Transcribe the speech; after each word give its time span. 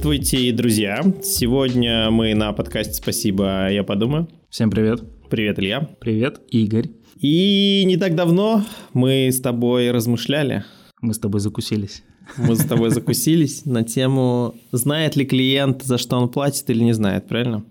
Здравствуйте, 0.00 0.50
друзья! 0.52 1.02
Сегодня 1.22 2.10
мы 2.10 2.32
на 2.32 2.54
подкасте 2.54 2.94
«Спасибо, 2.94 3.70
я 3.70 3.84
подумаю». 3.84 4.30
Всем 4.48 4.70
привет. 4.70 5.02
Привет, 5.28 5.58
Илья. 5.58 5.90
Привет, 6.00 6.40
Игорь. 6.48 6.88
И 7.16 7.82
не 7.84 7.98
так 7.98 8.14
давно 8.14 8.64
мы 8.94 9.28
с 9.30 9.42
тобой 9.42 9.90
размышляли. 9.90 10.64
Мы 11.02 11.12
с 11.12 11.18
тобой 11.18 11.40
закусились. 11.40 12.02
Мы 12.38 12.56
с 12.56 12.64
тобой 12.64 12.88
закусились 12.88 13.64
на 13.66 13.84
тему, 13.84 14.54
знает 14.72 15.16
ли 15.16 15.26
клиент, 15.26 15.82
за 15.82 15.98
что 15.98 16.16
он 16.16 16.30
платит 16.30 16.70
или 16.70 16.82
не 16.82 16.94
знает, 16.94 17.28
правильно? 17.28 17.62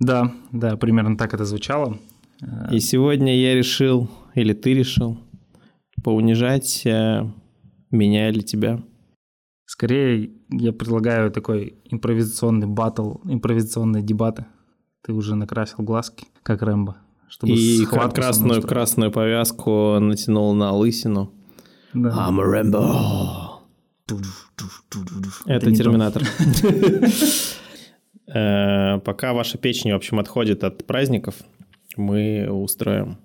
Да, 0.00 0.34
да, 0.50 0.76
примерно 0.76 1.16
так 1.16 1.34
это 1.34 1.44
звучало. 1.44 2.00
И 2.72 2.80
сегодня 2.80 3.38
я 3.38 3.54
решил, 3.54 4.10
или 4.34 4.54
ты 4.54 4.74
решил, 4.74 5.20
поунижать 6.02 6.84
э, 6.84 7.30
меня 7.92 8.28
или 8.28 8.40
тебя. 8.40 8.82
Скорее, 9.66 10.30
я 10.50 10.72
предлагаю 10.72 11.30
такой 11.30 11.74
импровизационный 11.84 12.66
батл, 12.66 13.16
импровизационные 13.24 14.02
дебаты. 14.02 14.46
Ты 15.02 15.12
уже 15.12 15.34
накрасил 15.34 15.84
глазки, 15.84 16.26
как 16.42 16.62
Рэмбо. 16.62 16.96
Чтобы 17.28 17.52
и 17.52 17.86
красную, 17.86 18.60
красную 18.62 19.12
повязку 19.12 19.98
натянул 20.00 20.52
на 20.54 20.72
лысину. 20.72 21.32
Да. 21.94 22.10
I'm 22.10 22.40
a 22.40 22.44
Rambo. 22.44 23.60
Это 25.46 25.74
терминатор. 25.74 26.22
Э, 28.32 29.00
пока 29.00 29.32
ваша 29.32 29.58
печень, 29.58 29.90
в 29.90 29.96
общем, 29.96 30.20
отходит 30.20 30.62
от 30.62 30.86
праздников, 30.86 31.34
мы 31.96 32.48
устроим 32.48 33.18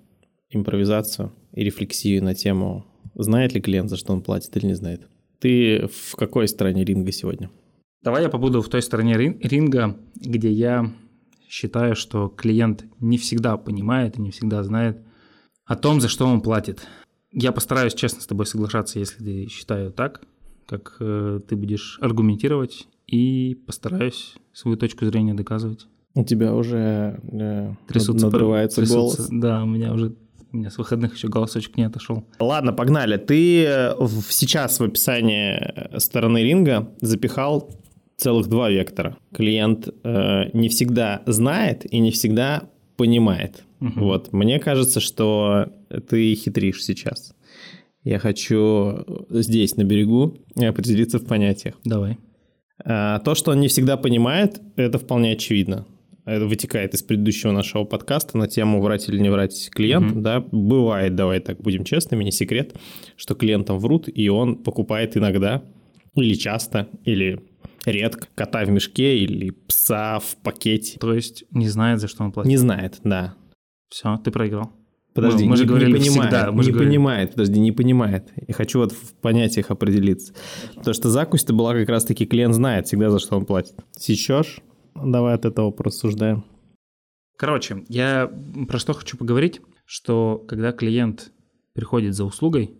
импровизацию 0.50 1.32
и 1.52 1.62
рефлексию 1.62 2.24
на 2.24 2.34
тему, 2.34 2.84
знает 3.14 3.52
ли 3.54 3.60
клиент, 3.60 3.88
за 3.88 3.96
что 3.96 4.12
он 4.12 4.20
платит 4.20 4.56
или 4.56 4.66
не 4.66 4.74
знает. 4.74 5.08
Ты 5.38 5.88
в 5.92 6.16
какой 6.16 6.48
стороне 6.48 6.84
ринга 6.84 7.12
сегодня? 7.12 7.50
Давай 8.02 8.22
я 8.22 8.28
побуду 8.28 8.62
в 8.62 8.68
той 8.68 8.82
стороне 8.82 9.16
ринга, 9.16 9.96
где 10.14 10.50
я 10.50 10.92
считаю, 11.48 11.96
что 11.96 12.28
клиент 12.28 12.84
не 13.00 13.18
всегда 13.18 13.56
понимает 13.56 14.18
и 14.18 14.22
не 14.22 14.30
всегда 14.30 14.62
знает 14.62 14.98
о 15.64 15.76
том, 15.76 16.00
за 16.00 16.08
что 16.08 16.26
он 16.26 16.40
платит. 16.40 16.86
Я 17.32 17.52
постараюсь 17.52 17.94
честно 17.94 18.20
с 18.20 18.26
тобой 18.26 18.46
соглашаться, 18.46 18.98
если 18.98 19.22
ты 19.22 19.48
считаю 19.48 19.92
так, 19.92 20.22
как 20.66 20.96
э, 21.00 21.40
ты 21.46 21.56
будешь 21.56 21.98
аргументировать, 22.00 22.86
и 23.06 23.54
постараюсь 23.66 24.34
свою 24.52 24.76
точку 24.76 25.04
зрения 25.06 25.34
доказывать. 25.34 25.86
У 26.14 26.24
тебя 26.24 26.54
уже 26.54 27.20
э, 27.30 27.74
трясутся, 27.86 28.26
надрывается 28.26 28.80
трясутся, 28.80 29.22
голос. 29.22 29.28
Да, 29.30 29.62
у 29.62 29.66
меня 29.66 29.92
уже 29.92 30.14
у 30.52 30.56
меня 30.56 30.70
с 30.70 30.78
выходных 30.78 31.14
еще 31.14 31.28
голосочек 31.28 31.76
не 31.76 31.84
отошел. 31.84 32.24
Ладно, 32.38 32.72
погнали. 32.72 33.16
Ты 33.16 33.64
э, 33.64 33.94
сейчас 34.30 34.78
в 34.80 34.84
описании 34.84 35.54
э, 35.54 35.98
стороны 35.98 36.42
ринга 36.42 36.92
запихал 37.00 37.70
целых 38.16 38.48
два 38.48 38.70
вектора. 38.70 39.18
Клиент 39.34 39.88
э, 39.88 40.50
не 40.52 40.68
всегда 40.68 41.22
знает 41.26 41.92
и 41.92 41.98
не 41.98 42.10
всегда 42.10 42.70
понимает. 42.96 43.64
Угу. 43.80 44.00
Вот. 44.00 44.32
Мне 44.32 44.58
кажется, 44.58 45.00
что 45.00 45.72
ты 46.08 46.34
хитришь 46.34 46.84
сейчас. 46.84 47.34
Я 48.04 48.18
хочу 48.18 49.04
здесь, 49.30 49.76
на 49.76 49.82
берегу, 49.82 50.38
определиться 50.54 51.18
в 51.18 51.26
понятиях. 51.26 51.74
Давай. 51.84 52.18
А, 52.84 53.18
то, 53.18 53.34
что 53.34 53.50
он 53.50 53.60
не 53.60 53.68
всегда 53.68 53.96
понимает, 53.96 54.60
это 54.76 54.98
вполне 54.98 55.32
очевидно. 55.32 55.86
Это 56.26 56.46
вытекает 56.46 56.92
из 56.92 57.04
предыдущего 57.04 57.52
нашего 57.52 57.84
подкаста 57.84 58.36
на 58.36 58.48
тему 58.48 58.82
«Врать 58.82 59.08
или 59.08 59.18
не 59.18 59.30
врать 59.30 59.70
клиентам». 59.70 60.18
Mm-hmm. 60.18 60.22
Да? 60.22 60.40
Бывает, 60.50 61.14
давай 61.14 61.38
так 61.38 61.60
будем 61.60 61.84
честными, 61.84 62.24
не 62.24 62.32
секрет, 62.32 62.76
что 63.16 63.36
клиентам 63.36 63.78
врут, 63.78 64.08
и 64.12 64.28
он 64.28 64.56
покупает 64.56 65.16
иногда, 65.16 65.62
или 66.14 66.34
часто, 66.34 66.88
или 67.04 67.40
редко 67.84 68.26
кота 68.34 68.64
в 68.64 68.70
мешке 68.70 69.18
или 69.18 69.50
пса 69.50 70.18
в 70.18 70.36
пакете. 70.42 70.98
То 70.98 71.14
есть 71.14 71.44
не 71.52 71.68
знает, 71.68 72.00
за 72.00 72.08
что 72.08 72.24
он 72.24 72.32
платит? 72.32 72.48
Не 72.48 72.56
знает, 72.56 72.98
да. 73.04 73.36
Все, 73.88 74.16
ты 74.16 74.32
проиграл. 74.32 74.72
Подожди, 75.14 75.44
мы, 75.44 75.50
мы 75.50 75.56
же 75.56 75.62
не, 75.62 75.68
говорили 75.68 75.92
не 75.92 75.98
понимает, 75.98 76.32
всегда. 76.32 76.52
Мы 76.52 76.64
не 76.64 76.70
говорили. 76.72 76.90
понимает, 76.90 77.30
подожди, 77.30 77.60
не 77.60 77.72
понимает. 77.72 78.32
И 78.48 78.52
хочу 78.52 78.80
вот 78.80 78.92
в 78.92 79.14
понятиях 79.14 79.70
определиться. 79.70 80.34
То, 80.84 80.92
что 80.92 81.08
закусь-то 81.08 81.54
была 81.54 81.72
как 81.72 81.88
раз-таки 81.88 82.26
клиент 82.26 82.54
знает 82.54 82.86
всегда, 82.88 83.10
за 83.10 83.20
что 83.20 83.36
он 83.36 83.46
платит. 83.46 83.76
Сечешь? 83.92 84.60
Давай 85.04 85.34
от 85.34 85.44
этого 85.44 85.70
просуждаем. 85.70 86.44
Короче, 87.36 87.84
я 87.88 88.30
про 88.68 88.78
что 88.78 88.94
хочу 88.94 89.16
поговорить, 89.16 89.60
что 89.84 90.44
когда 90.48 90.72
клиент 90.72 91.32
приходит 91.74 92.14
за 92.14 92.24
услугой, 92.24 92.72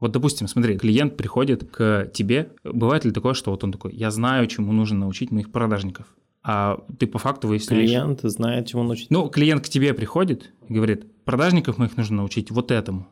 вот, 0.00 0.10
допустим, 0.10 0.48
смотри, 0.48 0.78
клиент 0.78 1.16
приходит 1.16 1.70
к 1.70 2.10
тебе. 2.12 2.50
Бывает 2.64 3.04
ли 3.04 3.12
такое, 3.12 3.34
что 3.34 3.50
вот 3.52 3.62
он 3.62 3.70
такой, 3.70 3.94
я 3.94 4.10
знаю, 4.10 4.46
чему 4.48 4.72
нужно 4.72 5.00
научить 5.00 5.30
моих 5.30 5.52
продажников, 5.52 6.06
а 6.42 6.82
ты 6.98 7.06
по 7.06 7.18
факту 7.18 7.48
выясняешь... 7.48 7.88
Клиент 7.88 8.20
знает, 8.22 8.66
чему 8.66 8.82
научить. 8.82 9.10
Ну, 9.10 9.28
клиент 9.28 9.64
к 9.64 9.68
тебе 9.68 9.94
приходит 9.94 10.52
и 10.68 10.74
говорит, 10.74 11.24
продажников 11.24 11.78
моих 11.78 11.96
нужно 11.96 12.16
научить 12.16 12.50
вот 12.50 12.72
этому. 12.72 13.06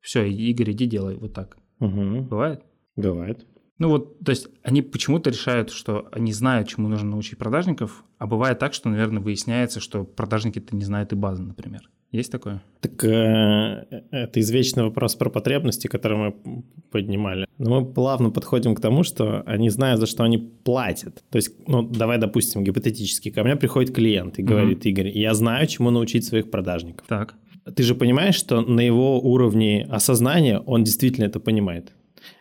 Все, 0.00 0.28
Игорь, 0.28 0.72
иди 0.72 0.84
делай 0.84 1.16
вот 1.16 1.32
так. 1.32 1.56
Угу. 1.80 2.26
Бывает? 2.28 2.62
Бывает. 2.96 3.46
Ну 3.78 3.88
вот, 3.88 4.18
то 4.20 4.30
есть 4.30 4.48
они 4.62 4.82
почему-то 4.82 5.30
решают, 5.30 5.70
что 5.70 6.08
они 6.12 6.32
знают, 6.32 6.68
чему 6.68 6.88
нужно 6.88 7.10
научить 7.10 7.38
продажников, 7.38 8.04
а 8.18 8.26
бывает 8.26 8.58
так, 8.58 8.72
что, 8.72 8.88
наверное, 8.88 9.20
выясняется, 9.20 9.80
что 9.80 10.04
продажники-то 10.04 10.76
не 10.76 10.84
знают 10.84 11.12
и 11.12 11.16
базы, 11.16 11.42
например. 11.42 11.90
Есть 12.12 12.30
такое? 12.30 12.62
Так 12.80 13.02
э, 13.02 13.84
это 14.12 14.38
извечный 14.38 14.84
вопрос 14.84 15.16
про 15.16 15.30
потребности, 15.30 15.88
который 15.88 16.16
мы 16.16 16.62
поднимали. 16.92 17.48
Но 17.58 17.80
мы 17.80 17.92
плавно 17.92 18.30
подходим 18.30 18.76
к 18.76 18.80
тому, 18.80 19.02
что 19.02 19.42
они 19.46 19.68
знают, 19.68 19.98
за 19.98 20.06
что 20.06 20.22
они 20.22 20.38
платят. 20.38 21.24
То 21.30 21.38
есть, 21.38 21.56
ну, 21.66 21.82
давай, 21.82 22.18
допустим, 22.18 22.62
гипотетически, 22.62 23.30
ко 23.30 23.42
мне 23.42 23.56
приходит 23.56 23.92
клиент 23.92 24.38
и 24.38 24.44
говорит, 24.44 24.78
угу. 24.78 24.88
Игорь, 24.90 25.08
я 25.08 25.34
знаю, 25.34 25.66
чему 25.66 25.90
научить 25.90 26.24
своих 26.24 26.52
продажников. 26.52 27.04
Так. 27.08 27.34
Ты 27.74 27.82
же 27.82 27.96
понимаешь, 27.96 28.36
что 28.36 28.60
на 28.60 28.80
его 28.80 29.20
уровне 29.20 29.84
осознания 29.90 30.60
он 30.60 30.84
действительно 30.84 31.24
это 31.24 31.40
понимает. 31.40 31.92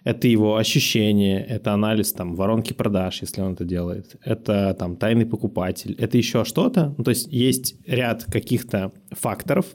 Это 0.03 0.27
его 0.27 0.57
ощущение, 0.57 1.44
это 1.44 1.73
анализ 1.73 2.13
там 2.13 2.35
воронки 2.35 2.73
продаж, 2.73 3.21
если 3.21 3.41
он 3.41 3.53
это 3.53 3.66
делает. 3.66 4.16
Это 4.23 4.75
там 4.77 4.97
тайный 4.97 5.25
покупатель, 5.25 5.95
это 5.97 6.17
еще 6.17 6.45
что-то. 6.45 6.94
Ну, 6.97 7.03
то 7.03 7.09
есть 7.09 7.27
есть 7.31 7.75
ряд 7.88 8.25
каких-то 8.25 8.91
факторов, 9.11 9.66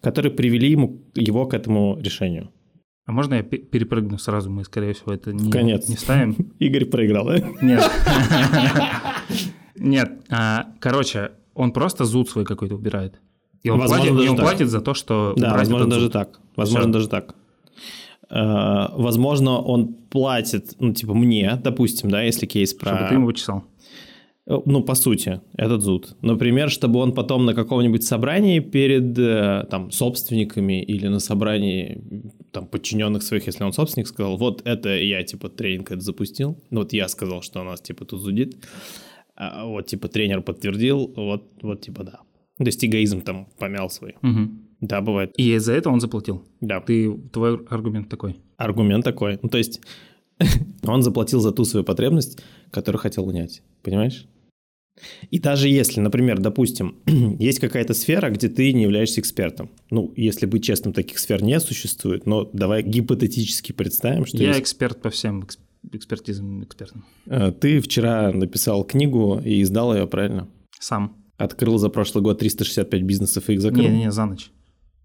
которые 0.00 0.32
привели 0.32 0.70
ему, 0.70 1.02
его 1.14 1.46
к 1.46 1.54
этому 1.54 1.98
решению. 2.00 2.50
А 3.06 3.12
можно 3.12 3.34
я 3.34 3.42
перепрыгну 3.42 4.18
сразу? 4.18 4.50
Мы, 4.50 4.64
скорее 4.64 4.94
всего, 4.94 5.12
это 5.12 5.32
не, 5.32 5.50
Конец. 5.50 5.88
не 5.88 5.96
ставим. 5.96 6.32
Игорь 6.58 6.86
проиграл, 6.86 7.26
да? 7.26 7.38
Нет. 7.60 7.82
Нет. 9.76 10.12
А, 10.30 10.68
короче, 10.80 11.32
он 11.54 11.72
просто 11.72 12.04
зуд 12.04 12.30
свой 12.30 12.44
какой-то 12.44 12.76
убирает. 12.76 13.20
И 13.62 13.70
он, 13.70 13.80
возможно, 13.80 14.08
платит, 14.10 14.26
и 14.26 14.28
он 14.28 14.36
платит 14.36 14.68
за 14.68 14.80
то, 14.80 14.94
что... 14.94 15.34
Да, 15.36 15.54
возможно, 15.54 15.88
даже 15.88 16.10
так. 16.10 16.40
Возможно, 16.56 16.92
даже 16.92 17.08
так. 17.08 17.34
Э, 18.30 18.86
возможно, 18.92 19.60
он 19.60 19.94
платит, 19.94 20.74
ну, 20.78 20.92
типа, 20.92 21.14
мне, 21.14 21.60
допустим, 21.62 22.10
да, 22.10 22.22
если 22.22 22.46
кейс 22.46 22.74
про... 22.74 22.88
Чтобы 22.94 23.08
ты 23.08 23.14
ему 23.14 23.26
вычесал. 23.26 23.64
Э, 24.46 24.58
ну, 24.64 24.82
по 24.82 24.94
сути, 24.94 25.40
этот 25.56 25.82
зуд. 25.82 26.16
Например, 26.22 26.70
чтобы 26.70 27.00
он 27.00 27.12
потом 27.12 27.44
на 27.44 27.54
каком-нибудь 27.54 28.04
собрании 28.04 28.60
перед 28.60 29.18
э, 29.18 29.66
там, 29.70 29.90
собственниками 29.90 30.82
или 30.82 31.08
на 31.08 31.18
собрании 31.18 32.02
там, 32.52 32.66
подчиненных 32.66 33.22
своих, 33.22 33.46
если 33.46 33.64
он 33.64 33.72
собственник, 33.72 34.08
сказал, 34.08 34.36
вот 34.36 34.62
это 34.64 34.96
я, 34.96 35.22
типа, 35.22 35.48
тренинг 35.48 35.90
это 35.90 36.00
запустил, 36.00 36.62
ну, 36.70 36.80
вот 36.80 36.92
я 36.92 37.08
сказал, 37.08 37.42
что 37.42 37.60
у 37.60 37.64
нас, 37.64 37.80
типа, 37.80 38.04
тут 38.04 38.20
зудит, 38.20 38.56
а 39.36 39.66
вот, 39.66 39.86
типа, 39.86 40.08
тренер 40.08 40.42
подтвердил, 40.42 41.12
вот, 41.16 41.50
вот 41.62 41.80
типа, 41.80 42.04
да. 42.04 42.20
То 42.58 42.66
есть 42.66 42.84
эгоизм 42.84 43.20
там 43.20 43.48
помял 43.58 43.90
свой. 43.90 44.14
Угу. 44.22 44.48
Да, 44.80 45.00
бывает. 45.00 45.32
И 45.36 45.56
за 45.58 45.72
это 45.72 45.90
он 45.90 46.00
заплатил? 46.00 46.44
Да. 46.60 46.80
Ты, 46.80 47.12
твой 47.32 47.64
аргумент 47.66 48.08
такой? 48.08 48.36
Аргумент 48.56 49.04
такой. 49.04 49.38
Ну, 49.42 49.48
то 49.48 49.58
есть 49.58 49.80
он 50.82 51.02
заплатил 51.02 51.40
за 51.40 51.52
ту 51.52 51.64
свою 51.64 51.84
потребность, 51.84 52.40
которую 52.70 53.00
хотел 53.00 53.26
унять. 53.26 53.62
Понимаешь? 53.82 54.26
И 55.30 55.40
даже 55.40 55.68
если, 55.68 56.00
например, 56.00 56.38
допустим, 56.38 56.98
есть 57.38 57.58
какая-то 57.58 57.94
сфера, 57.94 58.30
где 58.30 58.48
ты 58.48 58.72
не 58.72 58.82
являешься 58.82 59.20
экспертом. 59.20 59.70
Ну, 59.90 60.12
если 60.16 60.46
быть 60.46 60.64
честным, 60.64 60.92
таких 60.92 61.18
сфер 61.18 61.42
не 61.42 61.58
существует, 61.60 62.26
но 62.26 62.48
давай 62.52 62.82
гипотетически 62.82 63.72
представим, 63.72 64.26
что... 64.26 64.38
Я 64.38 64.48
есть... 64.48 64.60
эксперт 64.60 65.02
по 65.02 65.10
всем 65.10 65.46
экспертизам 65.92 66.62
экспертам. 66.62 67.04
Э, 67.26 67.52
ты 67.52 67.80
вчера 67.80 68.32
написал 68.32 68.84
книгу 68.84 69.40
и 69.44 69.62
издал 69.62 69.94
ее, 69.94 70.06
правильно? 70.06 70.48
Сам. 70.78 71.16
Открыл 71.36 71.78
за 71.78 71.88
прошлый 71.88 72.22
год 72.22 72.38
365 72.38 73.02
бизнесов 73.02 73.50
и 73.50 73.54
их 73.54 73.60
закрыл? 73.60 73.84
Не-не, 73.84 74.12
за 74.12 74.26
ночь. 74.26 74.50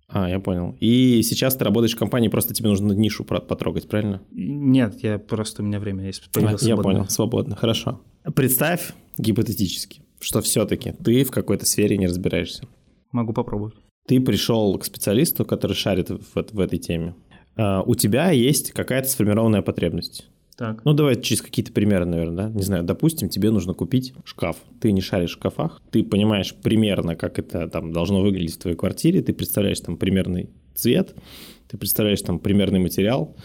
А, 0.09 0.27
я 0.27 0.39
понял. 0.39 0.75
И 0.79 1.21
сейчас 1.21 1.55
ты 1.55 1.63
работаешь 1.63 1.95
в 1.95 1.99
компании, 1.99 2.29
просто 2.29 2.53
тебе 2.53 2.69
нужно 2.69 2.93
нишу 2.93 3.23
потрогать, 3.23 3.87
правильно? 3.87 4.21
Нет, 4.31 5.03
я 5.03 5.19
просто 5.19 5.61
у 5.61 5.65
меня 5.65 5.79
время 5.79 6.05
есть. 6.05 6.29
А, 6.35 6.55
я 6.61 6.77
понял, 6.77 7.07
свободно, 7.07 7.55
хорошо. 7.55 8.01
Представь 8.35 8.93
гипотетически, 9.17 10.01
что 10.19 10.41
все-таки 10.41 10.93
ты 11.03 11.23
в 11.23 11.31
какой-то 11.31 11.65
сфере 11.65 11.97
не 11.97 12.07
разбираешься. 12.07 12.67
Могу 13.11 13.33
попробовать. 13.33 13.75
Ты 14.07 14.19
пришел 14.19 14.77
к 14.79 14.85
специалисту, 14.85 15.45
который 15.45 15.73
шарит 15.73 16.09
в, 16.09 16.23
в 16.33 16.59
этой 16.59 16.79
теме. 16.79 17.15
Uh, 17.55 17.83
у 17.85 17.93
тебя 17.93 18.31
есть 18.31 18.71
какая-то 18.71 19.09
сформированная 19.09 19.61
потребность. 19.61 20.29
Так. 20.59 20.83
Ну, 20.83 20.91
давай 20.91 21.15
через 21.15 21.41
какие-то 21.41 21.71
примеры, 21.71 22.03
наверное, 22.03 22.49
да? 22.49 22.49
Не 22.49 22.63
знаю, 22.63 22.83
допустим, 22.83 23.29
тебе 23.29 23.49
нужно 23.49 23.73
купить 23.73 24.13
шкаф. 24.25 24.57
Ты 24.81 24.91
не 24.91 24.99
шаришь 24.99 25.29
в 25.29 25.33
шкафах, 25.35 25.81
ты 25.89 26.03
понимаешь 26.03 26.53
примерно, 26.53 27.15
как 27.15 27.39
это 27.39 27.69
там 27.69 27.93
должно 27.93 28.19
выглядеть 28.21 28.55
в 28.55 28.59
твоей 28.59 28.75
квартире, 28.75 29.21
ты 29.21 29.31
представляешь 29.31 29.79
там 29.79 29.95
примерный 29.95 30.49
цвет, 30.75 31.15
ты 31.69 31.77
представляешь 31.77 32.21
там 32.21 32.39
примерный 32.39 32.79
материал. 32.79 33.37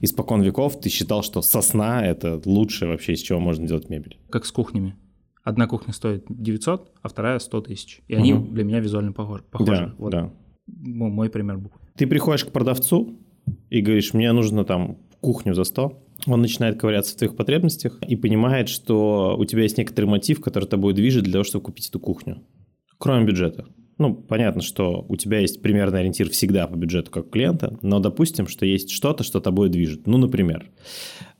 Испокон 0.00 0.40
веков 0.40 0.80
ты 0.80 0.88
считал, 0.88 1.22
что 1.22 1.42
сосна– 1.42 2.06
это 2.06 2.40
лучшее 2.46 2.88
вообще, 2.90 3.12
из 3.12 3.20
чего 3.20 3.38
можно 3.38 3.66
делать 3.68 3.90
мебель. 3.90 4.18
Как 4.30 4.46
с 4.46 4.50
кухнями. 4.50 4.96
Одна 5.44 5.66
кухня 5.66 5.92
стоит 5.92 6.24
900, 6.30 6.90
а 7.02 7.08
вторая 7.10 7.38
100 7.38 7.60
тысяч. 7.60 8.00
И 8.08 8.14
они 8.14 8.32
Мгм. 8.32 8.54
для 8.54 8.64
меня 8.64 8.80
визуально 8.80 9.12
похожи. 9.12 9.44
Да, 9.60 9.94
вот 9.98 10.10
да. 10.10 10.32
мой 10.66 11.28
пример 11.28 11.58
был. 11.58 11.72
Ты 11.96 12.06
приходишь 12.06 12.46
к 12.46 12.50
продавцу 12.50 13.18
и 13.68 13.82
говоришь, 13.82 14.14
мне 14.14 14.32
нужно 14.32 14.64
там 14.64 14.96
кухню 15.20 15.52
за 15.52 15.64
100. 15.64 16.02
Он 16.26 16.40
начинает 16.40 16.80
ковыряться 16.80 17.14
в 17.14 17.18
твоих 17.18 17.36
потребностях 17.36 18.00
и 18.06 18.16
понимает, 18.16 18.68
что 18.68 19.36
у 19.38 19.44
тебя 19.44 19.62
есть 19.62 19.78
некоторый 19.78 20.06
мотив, 20.06 20.40
который 20.40 20.66
тобой 20.66 20.94
движет 20.94 21.24
для 21.24 21.34
того, 21.34 21.44
чтобы 21.44 21.64
купить 21.64 21.88
эту 21.88 22.00
кухню. 22.00 22.42
Кроме 22.98 23.26
бюджета. 23.26 23.66
Ну, 23.98 24.14
понятно, 24.14 24.60
что 24.60 25.06
у 25.08 25.16
тебя 25.16 25.40
есть 25.40 25.62
примерный 25.62 26.00
ориентир 26.00 26.28
всегда 26.28 26.66
по 26.66 26.76
бюджету 26.76 27.10
как 27.10 27.30
клиента, 27.30 27.78
но 27.80 27.98
допустим, 27.98 28.46
что 28.46 28.66
есть 28.66 28.90
что-то, 28.90 29.24
что 29.24 29.40
тобой 29.40 29.70
движет. 29.70 30.06
Ну, 30.06 30.18
например, 30.18 30.70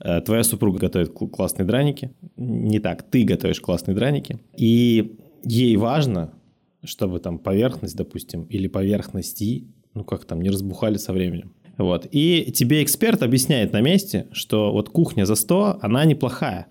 э, 0.01 0.21
твоя 0.23 0.43
супруга 0.43 0.79
готовит 0.79 1.11
кл- 1.11 1.29
классные 1.29 1.67
драники. 1.67 2.13
Не 2.37 2.79
так, 2.79 3.03
ты 3.03 3.25
готовишь 3.25 3.61
классные 3.61 3.95
драники. 3.95 4.39
И 4.57 5.19
ей 5.45 5.77
важно, 5.77 6.33
чтобы 6.83 7.19
там 7.19 7.39
поверхность, 7.39 7.97
допустим, 7.97 8.45
или 8.45 8.69
поверхности, 8.69 9.69
ну 9.93 10.05
как 10.05 10.25
там, 10.25 10.41
не 10.41 10.49
разбухали 10.49 10.97
со 10.97 11.13
временем. 11.13 11.53
Вот. 11.79 12.07
И 12.11 12.53
тебе 12.53 12.83
эксперт 12.83 13.23
объясняет 13.23 13.73
на 13.73 13.81
месте, 13.81 14.27
что 14.33 14.73
вот 14.73 14.89
кухня 14.89 15.27
за 15.27 15.35
100, 15.35 15.79
она 15.83 16.05
неплохая. 16.05 16.67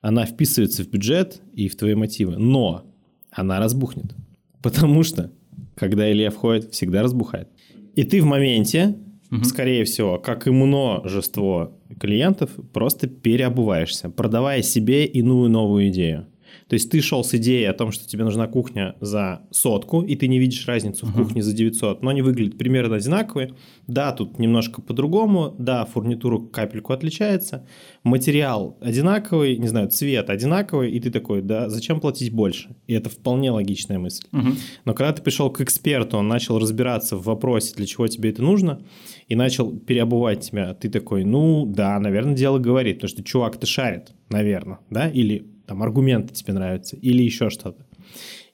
Она 0.00 0.26
вписывается 0.26 0.84
в 0.84 0.88
бюджет 0.88 1.40
и 1.54 1.68
в 1.68 1.76
твои 1.76 1.94
мотивы. 1.94 2.36
Но 2.36 2.84
она 3.30 3.58
разбухнет. 3.58 4.14
Потому 4.62 5.02
что, 5.02 5.32
когда 5.74 6.10
Илья 6.10 6.30
входит, 6.30 6.72
всегда 6.72 7.02
разбухает. 7.02 7.48
И 7.94 8.04
ты 8.04 8.20
в 8.20 8.26
моменте, 8.26 8.96
скорее 9.42 9.84
всего, 9.84 10.18
как 10.18 10.46
и 10.46 10.50
множество 10.50 11.72
клиентов, 11.98 12.50
просто 12.72 13.06
переобуваешься, 13.08 14.10
продавая 14.10 14.62
себе 14.62 15.06
иную 15.06 15.48
новую 15.48 15.88
идею. 15.88 16.26
То 16.68 16.74
есть 16.74 16.90
ты 16.90 17.00
шел 17.00 17.22
с 17.22 17.32
идеей 17.34 17.66
о 17.66 17.72
том, 17.72 17.92
что 17.92 18.08
тебе 18.08 18.24
нужна 18.24 18.48
кухня 18.48 18.96
за 19.00 19.42
сотку, 19.52 20.02
и 20.02 20.16
ты 20.16 20.26
не 20.26 20.40
видишь 20.40 20.66
разницу 20.66 21.06
в 21.06 21.12
кухне 21.12 21.42
за 21.42 21.52
900, 21.52 22.02
но 22.02 22.10
они 22.10 22.22
выглядят 22.22 22.58
примерно 22.58 22.96
одинаковые. 22.96 23.54
Да, 23.86 24.10
тут 24.12 24.38
немножко 24.40 24.82
по-другому, 24.82 25.54
да, 25.58 25.84
фурнитура 25.84 26.40
капельку 26.40 26.92
отличается, 26.92 27.66
материал 28.02 28.76
одинаковый, 28.80 29.56
не 29.58 29.68
знаю, 29.68 29.90
цвет 29.90 30.28
одинаковый, 30.28 30.90
и 30.90 30.98
ты 30.98 31.10
такой, 31.10 31.40
да, 31.40 31.68
зачем 31.68 32.00
платить 32.00 32.32
больше? 32.32 32.74
И 32.88 32.94
это 32.94 33.10
вполне 33.10 33.52
логичная 33.52 34.00
мысль. 34.00 34.26
Мгм. 34.32 34.56
Но 34.84 34.94
когда 34.94 35.12
ты 35.12 35.22
пришел 35.22 35.50
к 35.50 35.60
эксперту, 35.60 36.18
он 36.18 36.26
начал 36.26 36.58
разбираться 36.58 37.16
в 37.16 37.24
вопросе, 37.24 37.74
для 37.76 37.86
чего 37.86 38.08
тебе 38.08 38.30
это 38.30 38.42
нужно, 38.42 38.82
и 39.28 39.36
начал 39.36 39.70
переобувать 39.70 40.40
тебя, 40.40 40.74
ты 40.74 40.88
такой, 40.88 41.24
ну 41.24 41.64
да, 41.64 41.98
наверное, 42.00 42.34
дело 42.34 42.58
говорит, 42.58 42.96
потому 42.96 43.08
что 43.08 43.22
чувак-то 43.22 43.66
шарит, 43.66 44.14
наверное, 44.30 44.80
да, 44.90 45.08
или 45.08 45.46
там 45.66 45.82
аргументы 45.82 46.34
тебе 46.34 46.52
нравятся, 46.52 46.96
или 46.96 47.22
еще 47.22 47.50
что-то. 47.50 47.86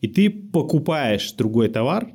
И 0.01 0.09
ты 0.09 0.31
покупаешь 0.31 1.33
другой 1.33 1.69
товар, 1.69 2.13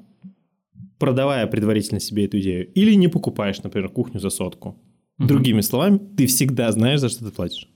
продавая 1.00 1.48
предварительно 1.48 2.00
себе 2.00 2.26
эту 2.26 2.40
идею, 2.40 2.72
или 2.74 2.96
не 2.96 3.08
покупаешь, 3.08 3.62
например, 3.64 3.90
кухню 3.90 4.20
за 4.20 4.30
сотку. 4.30 4.82
Другими 5.18 5.62
словами, 5.62 5.98
ты 6.18 6.28
всегда 6.28 6.72
знаешь, 6.72 7.00
за 7.00 7.10
что 7.10 7.26
ты 7.26 7.32
платишь. 7.32 7.68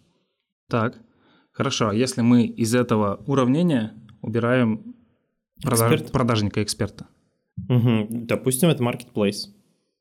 Так. 0.70 1.00
Хорошо, 1.52 1.90
а 1.90 1.94
если 1.96 2.22
мы 2.22 2.46
из 2.46 2.74
этого 2.76 3.24
уравнения 3.28 3.94
убираем 4.22 4.96
продаж- 5.64 5.92
Эксперт? 5.94 6.12
продажника-эксперта? 6.12 7.08
Мгм. 7.68 8.26
Допустим, 8.28 8.70
это 8.70 8.84
marketplace. 8.84 9.48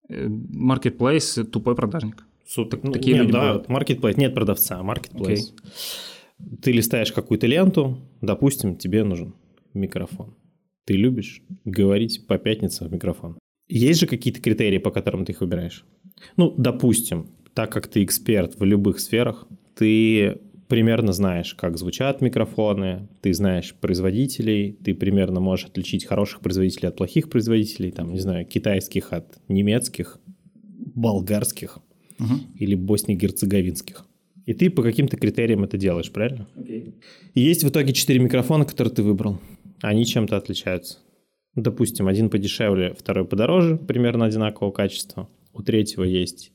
Э, 0.09 0.27
Marketplace– 0.27 1.45
тупой 1.51 1.75
продажник. 1.75 2.25
Супер. 2.47 2.79
Так- 2.79 2.93
такие 2.93 3.15
нет, 3.15 3.23
люди 3.23 3.33
да, 3.33 3.41
бывают. 3.41 3.67
marketplace. 3.69 4.19
Нет 4.19 4.35
продавца, 4.35 4.79
а 4.79 4.83
marketplace. 4.83 5.53
Ты 6.63 6.73
листаешь 6.73 7.13
какую-то 7.13 7.47
ленту, 7.47 7.99
допустим, 8.21 8.77
тебе 8.77 9.05
нужен 9.05 9.35
микрофон. 9.75 10.35
Ты 10.85 10.95
любишь 10.95 11.43
говорить 11.65 12.27
по 12.27 12.39
пятницам 12.39 12.89
в 12.89 12.93
микрофон. 12.93 13.39
Есть 13.69 14.01
же 14.01 14.07
какие-то 14.07 14.41
критерии, 14.41 14.79
по 14.79 14.91
которым 14.91 15.25
ты 15.25 15.33
их 15.33 15.41
выбираешь? 15.41 15.85
Ну, 16.37 16.53
допустим, 16.57 17.29
так 17.55 17.73
как 17.73 17.87
ты 17.87 18.03
эксперт 18.03 18.59
в 18.59 18.65
любых 18.65 18.99
сферах, 19.01 19.47
ты 19.77 20.41
примерно 20.69 21.13
знаешь, 21.13 21.55
как 21.55 21.79
звучат 21.79 22.21
микрофоны, 22.21 23.09
ты 23.23 23.33
знаешь 23.35 23.75
производителей, 23.75 24.73
ты 24.73 24.95
примерно 24.95 25.41
можешь 25.41 25.67
отличить 25.67 26.05
хороших 26.05 26.41
производителей 26.41 26.89
от 26.89 26.97
плохих 26.97 27.29
производителей, 27.29 27.91
там, 27.91 28.13
не 28.13 28.21
знаю, 28.21 28.47
китайских 28.47 29.13
от 29.13 29.39
немецких, 29.49 30.19
болгарских 30.95 31.79
Мгм. 32.19 32.41
или 32.57 32.75
босно-герцеговинских. 32.75 34.05
И 34.47 34.55
ты 34.55 34.71
по 34.71 34.83
каким-то 34.83 35.17
критериям 35.17 35.65
это 35.65 35.77
делаешь, 35.77 36.11
правильно? 36.11 36.49
И 36.57 37.41
есть 37.41 37.63
в 37.65 37.69
итоге 37.69 37.93
четыре 37.93 38.21
микрофона, 38.21 38.65
которые 38.65 38.93
ты 38.95 39.03
выбрал. 39.03 39.41
Они 39.83 40.05
чем-то 40.05 40.37
отличаются. 40.37 40.99
Допустим, 41.55 42.07
один 42.09 42.31
подешевле, 42.31 42.95
второй 42.95 43.25
подороже, 43.27 43.77
примерно 43.77 44.25
одинакового 44.25 44.73
качества. 44.73 45.29
У 45.53 45.63
третьего 45.63 46.05
есть 46.05 46.53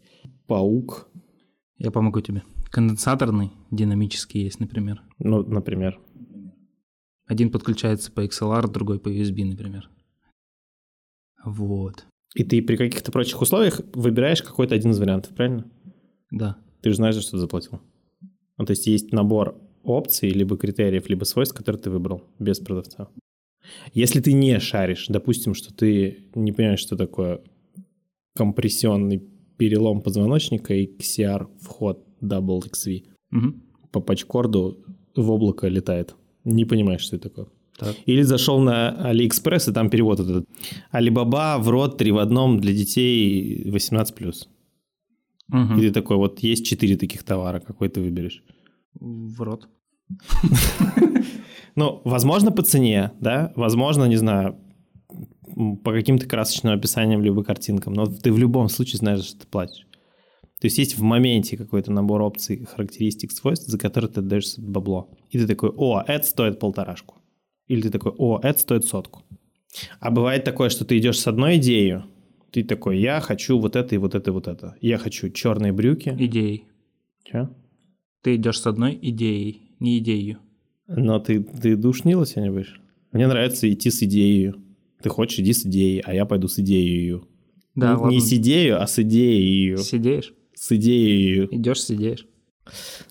паук, 0.48 1.10
Я 1.78 1.92
помогу 1.92 2.22
тебе. 2.22 2.44
Конденсаторный, 2.72 3.52
динамический 3.72 4.44
есть, 4.44 4.60
например. 4.60 5.02
ну, 5.20 5.44
например. 5.44 6.00
Один 7.28 7.50
подключается 7.52 8.12
по 8.12 8.24
XLR, 8.24 8.72
другой 8.72 9.00
по 9.00 9.10
USB, 9.10 9.44
например. 9.46 9.90
Вот. 11.44 12.06
И 12.36 12.44
ты 12.44 12.62
при 12.62 12.76
каких-то 12.76 13.12
прочих 13.12 13.42
условиях 13.42 13.82
выбираешь 13.94 14.42
какой-то 14.42 14.76
один 14.76 14.92
из 14.92 15.00
вариантов, 15.00 15.34
правильно? 15.34 15.66
Да. 16.32 16.58
Ты 16.86 16.92
же 16.92 16.98
знаешь, 16.98 17.16
за 17.16 17.22
что 17.22 17.32
ты 17.32 17.38
заплатил. 17.40 17.80
Ну, 18.60 18.66
то 18.66 18.70
есть 18.72 18.86
есть 18.86 19.12
набор 19.12 19.60
опций, 19.84 20.30
либо 20.30 20.56
критериев, 20.56 21.10
либо 21.10 21.24
свойств, 21.24 21.56
которые 21.58 21.82
ты 21.82 21.90
выбрал 21.90 22.22
без 22.38 22.60
продавца. 22.60 23.08
Если 23.96 24.20
ты 24.22 24.34
не 24.34 24.60
шаришь, 24.60 25.08
допустим, 25.10 25.56
что 25.56 25.74
ты 25.74 26.28
не 26.36 26.52
понимаешь, 26.52 26.80
что 26.82 26.96
такое 26.96 27.42
компрессионный 28.36 29.24
перелом 29.58 30.02
позвоночника 30.02 30.76
и 30.76 30.86
XCR 30.86 31.48
вход 31.60 32.06
Double 32.22 32.62
XV, 32.62 33.04
Мгм. 33.32 33.64
по 33.92 34.00
патчкорду 34.00 34.78
в 35.16 35.32
облако 35.32 35.68
летает. 35.68 36.16
Не 36.44 36.66
понимаешь, 36.66 37.02
что 37.02 37.16
это 37.16 37.30
такое. 37.30 37.48
Так. 37.80 37.96
Или 38.06 38.22
зашел 38.22 38.60
на 38.60 38.90
Алиэкспресс, 39.10 39.70
и 39.70 39.74
там 39.74 39.90
перевод 39.90 40.20
этот. 40.20 40.46
Алибаба 40.92 41.58
в 41.60 41.68
рот 41.70 41.98
три 41.98 42.12
в 42.12 42.20
одном 42.20 42.60
для 42.60 42.74
детей 42.74 43.64
18+. 43.72 44.48
Мгм. 45.48 45.78
И 45.78 45.82
ты 45.82 45.92
такой, 45.92 46.18
вот 46.18 46.40
есть 46.40 46.66
четыре 46.66 46.98
таких 46.98 47.24
товара, 47.24 47.60
какой 47.60 47.90
ты 47.90 48.02
выберешь? 48.02 48.44
В 49.00 49.42
рот. 49.42 49.70
Ну, 51.78 52.02
возможно, 52.06 52.52
по 52.52 52.64
цене, 52.64 53.12
да, 53.20 53.52
возможно, 53.58 54.06
не 54.06 54.16
знаю, 54.16 54.58
по 55.84 55.92
каким-то 55.92 56.26
красочным 56.26 56.74
описаниям 56.74 57.22
либо 57.22 57.44
картинкам, 57.44 57.94
но 57.94 58.06
ты 58.06 58.32
в 58.32 58.38
любом 58.38 58.70
случае 58.70 59.00
знаешь, 59.00 59.20
за 59.20 59.26
что 59.26 59.40
ты 59.42 59.48
платишь. 59.48 59.86
То 60.60 60.68
есть 60.68 60.78
есть 60.78 60.98
в 60.98 61.02
моменте 61.02 61.58
какой-то 61.58 61.92
набор 61.92 62.22
опций, 62.22 62.66
характеристик, 62.66 63.32
свойств, 63.32 63.68
за 63.68 63.78
которые 63.78 64.10
ты 64.10 64.22
отдаешь 64.22 64.58
бабло. 64.58 65.10
И 65.30 65.38
ты 65.38 65.48
такой, 65.48 65.70
о, 65.76 66.02
это 66.08 66.26
стоит 66.26 66.60
полторашку. 66.60 67.16
Или 67.68 67.82
ты 67.82 67.90
такой, 67.90 68.14
о, 68.18 68.40
это 68.42 68.58
стоит 68.58 68.86
сотку. 68.86 69.24
А 70.00 70.12
бывает 70.12 70.46
такое, 70.46 70.70
что 70.70 70.86
ты 70.86 70.98
идешь 70.98 71.20
с 71.20 71.28
одной 71.28 71.58
идеей, 71.58 72.04
ты 72.56 72.64
такой, 72.64 73.00
я 73.00 73.20
хочу 73.20 73.60
вот 73.60 73.76
это 73.76 73.96
и 73.96 73.98
вот 73.98 74.16
это 74.16 74.30
и 74.32 74.34
вот 74.34 74.48
это. 74.48 74.76
Я 74.80 74.98
хочу 74.98 75.30
черные 75.30 75.74
брюки. 75.74 76.16
Идеей. 76.18 76.64
Чё? 77.26 77.50
Ты 78.22 78.36
идешь 78.38 78.60
с 78.62 78.66
одной 78.68 78.98
идеей, 79.02 79.72
не 79.82 79.98
идеей. 79.98 80.38
Но 80.88 81.20
ты, 81.20 81.44
ты 81.44 81.76
душнила 81.76 82.26
сегодня 82.26 82.54
будешь? 82.54 82.80
Мне 83.12 83.28
нравится 83.28 83.72
идти 83.72 83.90
с 83.92 84.02
идеей. 84.04 84.54
Ты 85.02 85.10
хочешь, 85.10 85.40
иди 85.40 85.52
с 85.52 85.66
идеей, 85.66 86.00
а 86.06 86.14
я 86.14 86.26
пойду 86.26 86.48
с 86.48 86.58
идеей. 86.60 87.20
Да, 87.76 87.90
не, 87.92 87.98
ладно. 87.98 88.10
не 88.16 88.22
с 88.22 88.32
идеей, 88.32 88.70
а 88.72 88.88
с 88.88 89.00
идеей. 89.00 89.76
Сидеешь? 89.78 90.34
С 90.54 90.72
идеей. 90.72 91.48
Идешь, 91.52 91.82
сидеешь. 91.84 92.26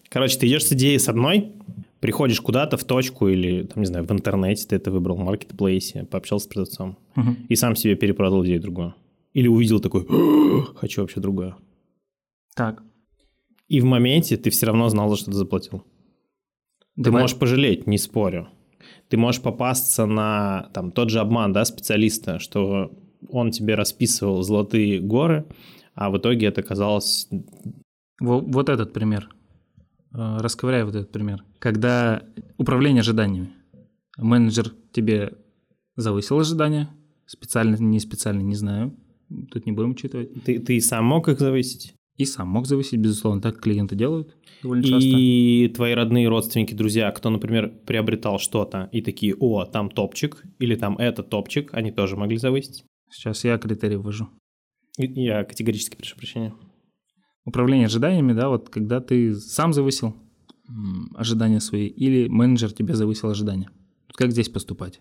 Короче, 0.08 0.38
ты 0.38 0.46
идешь 0.46 0.64
с 0.64 0.72
идеей 0.72 0.98
с 0.98 1.08
одной, 1.08 1.52
приходишь 2.00 2.40
куда-то 2.40 2.78
в 2.78 2.84
точку 2.84 3.28
или, 3.28 3.64
там, 3.64 3.82
не 3.82 3.86
знаю, 3.86 4.06
в 4.06 4.10
интернете 4.10 4.66
ты 4.66 4.76
это 4.76 4.90
выбрал, 4.90 5.16
в 5.16 5.20
маркетплейсе, 5.20 6.04
пообщался 6.04 6.46
с 6.46 6.48
продавцом, 6.48 6.96
Мгм. 7.14 7.36
и 7.48 7.54
сам 7.56 7.76
себе 7.76 7.94
перепродал 7.94 8.42
идею 8.44 8.60
другую. 8.62 8.94
Или 9.34 9.48
увидел 9.48 9.80
такой, 9.80 10.06
хочу 10.76 11.02
вообще 11.02 11.20
другое. 11.20 11.56
Так. 12.56 12.82
И 13.68 13.80
в 13.80 13.84
моменте 13.84 14.36
ты 14.36 14.50
все 14.50 14.66
равно 14.66 14.88
знал, 14.88 15.08
за 15.10 15.16
что 15.16 15.26
ты 15.26 15.36
заплатил. 15.36 15.80
Ты 16.96 17.02
Давай- 17.04 17.22
можешь 17.22 17.38
пожалеть, 17.38 17.86
не 17.86 17.98
спорю. 17.98 18.48
Ты 19.08 19.16
можешь 19.16 19.42
попасться 19.42 20.06
на 20.06 20.70
там, 20.72 20.92
тот 20.92 21.10
же 21.10 21.18
обман 21.20 21.52
да, 21.52 21.64
специалиста, 21.64 22.38
что 22.38 22.90
он 23.28 23.50
тебе 23.50 23.74
расписывал 23.74 24.42
золотые 24.42 25.00
горы, 25.00 25.46
а 25.94 26.10
в 26.10 26.18
итоге 26.18 26.46
это 26.46 26.62
казалось... 26.62 27.28
Во- 28.20 28.40
Вот 28.40 28.68
этот 28.68 28.92
пример. 28.92 29.28
э, 30.14 30.36
расковыряй 30.38 30.84
вот 30.84 30.94
этот 30.94 31.10
пример. 31.10 31.42
Когда 31.58 32.22
управление 32.58 33.00
ожиданиями. 33.00 33.52
Менеджер 34.16 34.70
тебе 34.92 35.32
завысил 35.96 36.38
ожидания, 36.38 36.88
специально, 37.26 37.74
не 37.76 37.98
специально, 37.98 38.42
не 38.42 38.54
знаю. 38.54 38.96
Тут 39.50 39.66
не 39.66 39.72
будем 39.72 39.90
учитывать. 39.90 40.44
Ты, 40.44 40.58
ты 40.58 40.80
сам 40.80 41.04
мог 41.04 41.28
их 41.28 41.38
завысить? 41.38 41.94
И 42.16 42.24
сам 42.24 42.48
мог 42.48 42.66
завысить, 42.66 43.00
безусловно, 43.00 43.40
так 43.42 43.60
клиенты 43.60 43.96
делают 43.96 44.36
довольно 44.62 44.84
и 44.84 45.64
часто. 45.64 45.76
твои 45.76 45.94
родные, 45.94 46.28
родственники, 46.28 46.72
друзья, 46.72 47.10
кто, 47.10 47.30
например, 47.30 47.72
приобретал 47.86 48.38
что-то 48.38 48.88
и 48.92 49.02
такие, 49.02 49.34
о, 49.34 49.64
там 49.64 49.90
топчик, 49.90 50.44
или 50.60 50.76
там 50.76 50.96
это 50.96 51.22
топчик, 51.22 51.74
они 51.74 51.90
тоже 51.90 52.16
могли 52.16 52.36
завысить? 52.36 52.84
Сейчас 53.10 53.44
я 53.44 53.58
критерий 53.58 53.96
ввожу. 53.96 54.28
Я 54.96 55.44
категорически 55.44 55.96
прошу 55.96 56.16
прощения. 56.16 56.54
Управление 57.44 57.86
ожиданиями, 57.86 58.32
да, 58.32 58.48
вот 58.48 58.70
когда 58.70 59.00
ты 59.00 59.34
сам 59.34 59.72
завысил 59.72 60.14
ожидания 61.14 61.60
свои, 61.60 61.86
или 61.86 62.28
менеджер 62.28 62.72
тебе 62.72 62.94
завысил 62.94 63.28
ожидания. 63.28 63.70
Как 64.14 64.30
здесь 64.30 64.48
поступать? 64.48 65.00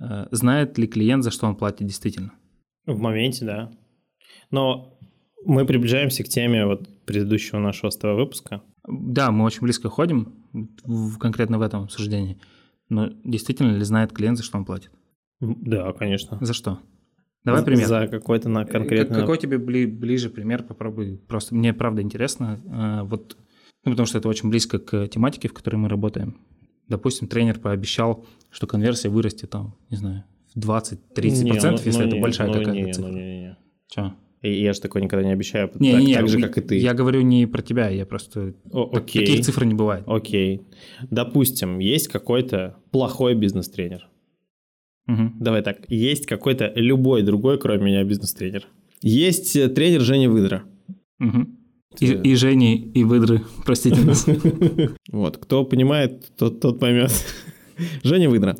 Э, 0.00 0.26
знает 0.32 0.76
ли 0.76 0.86
клиент, 0.86 1.24
за 1.24 1.30
что 1.30 1.46
он 1.46 1.56
платит 1.56 1.86
действительно? 1.86 2.32
В 2.88 2.98
моменте, 3.00 3.44
да. 3.44 3.70
Но 4.50 4.98
мы 5.44 5.66
приближаемся 5.66 6.24
к 6.24 6.28
теме 6.28 6.66
вот 6.66 6.88
предыдущего 7.04 7.58
нашего 7.58 7.90
с 7.90 7.96
тобой 7.96 8.16
выпуска. 8.16 8.62
Да, 8.86 9.30
мы 9.30 9.44
очень 9.44 9.60
близко 9.60 9.90
ходим, 9.90 10.34
в, 10.52 11.18
конкретно 11.18 11.58
в 11.58 11.62
этом 11.62 11.84
обсуждении. 11.84 12.38
Но 12.88 13.10
действительно 13.24 13.76
ли 13.76 13.84
знает 13.84 14.12
клиент, 14.12 14.38
за 14.38 14.44
что 14.44 14.56
он 14.56 14.64
платит? 14.64 14.90
Да, 15.40 15.92
конечно. 15.92 16.38
За 16.40 16.54
что? 16.54 16.80
Давай 17.44 17.62
пример. 17.62 17.86
За 17.86 18.08
какой-то 18.08 18.48
на 18.48 18.64
конкретный... 18.64 19.20
Какой 19.20 19.38
тебе 19.38 19.58
бли, 19.58 19.86
ближе 19.86 20.30
пример? 20.30 20.62
Попробуй. 20.62 21.18
Просто 21.28 21.54
мне 21.54 21.72
правда 21.74 22.02
интересно. 22.02 22.60
А, 22.70 23.04
вот, 23.04 23.36
ну, 23.84 23.92
потому 23.92 24.06
что 24.06 24.18
это 24.18 24.28
очень 24.28 24.48
близко 24.48 24.78
к 24.78 25.08
тематике, 25.08 25.48
в 25.48 25.52
которой 25.52 25.76
мы 25.76 25.88
работаем. 25.88 26.40
Допустим, 26.88 27.28
тренер 27.28 27.60
пообещал, 27.60 28.26
что 28.50 28.66
конверсия 28.66 29.10
вырастет 29.10 29.50
там, 29.50 29.76
не 29.90 29.98
знаю, 29.98 30.24
20-30%, 30.58 31.42
не, 31.42 31.52
ну, 31.52 31.78
если 31.84 32.02
ну, 32.02 32.08
это 32.08 32.16
большая 32.16 32.48
ну, 32.48 32.54
какая-то 32.54 32.72
не, 32.72 32.92
цифра. 32.92 33.08
Ну, 33.08 33.18
не, 33.18 33.56
не. 33.96 34.14
И 34.40 34.62
я 34.62 34.72
же 34.72 34.80
такое 34.80 35.02
никогда 35.02 35.26
не 35.26 35.32
обещаю, 35.32 35.70
не, 35.80 35.92
так, 35.92 36.00
не, 36.00 36.14
так 36.14 36.28
же, 36.28 36.40
как 36.40 36.58
и 36.58 36.60
ты. 36.60 36.78
Я 36.78 36.94
говорю 36.94 37.22
не 37.22 37.46
про 37.46 37.60
тебя, 37.60 37.88
я 37.88 38.06
просто... 38.06 38.54
О, 38.70 38.88
окей. 38.96 39.26
Таких 39.26 39.44
цифр 39.44 39.64
не 39.64 39.74
бывает. 39.74 40.04
Окей. 40.06 40.62
Допустим, 41.10 41.80
есть 41.80 42.08
какой-то 42.08 42.76
плохой 42.92 43.34
бизнес-тренер. 43.34 44.08
Угу. 45.08 45.32
Давай 45.40 45.62
так. 45.62 45.78
Есть 45.88 46.26
какой-то 46.26 46.72
любой 46.76 47.22
другой, 47.22 47.58
кроме 47.58 47.86
меня, 47.86 48.04
бизнес-тренер. 48.04 48.68
Есть 49.00 49.56
э, 49.56 49.68
тренер 49.68 50.02
Женя 50.02 50.30
Выдра. 50.30 50.64
Угу. 51.18 51.46
И, 52.00 52.06
и 52.06 52.34
Жени, 52.36 52.92
и 52.94 53.02
Выдры, 53.02 53.42
простите 53.64 54.00
нас. 54.04 54.26
Вот, 55.10 55.38
кто 55.38 55.64
понимает, 55.64 56.30
тот, 56.36 56.60
тот 56.60 56.78
поймет. 56.78 57.10
Женя 58.04 58.28
Выдра. 58.30 58.56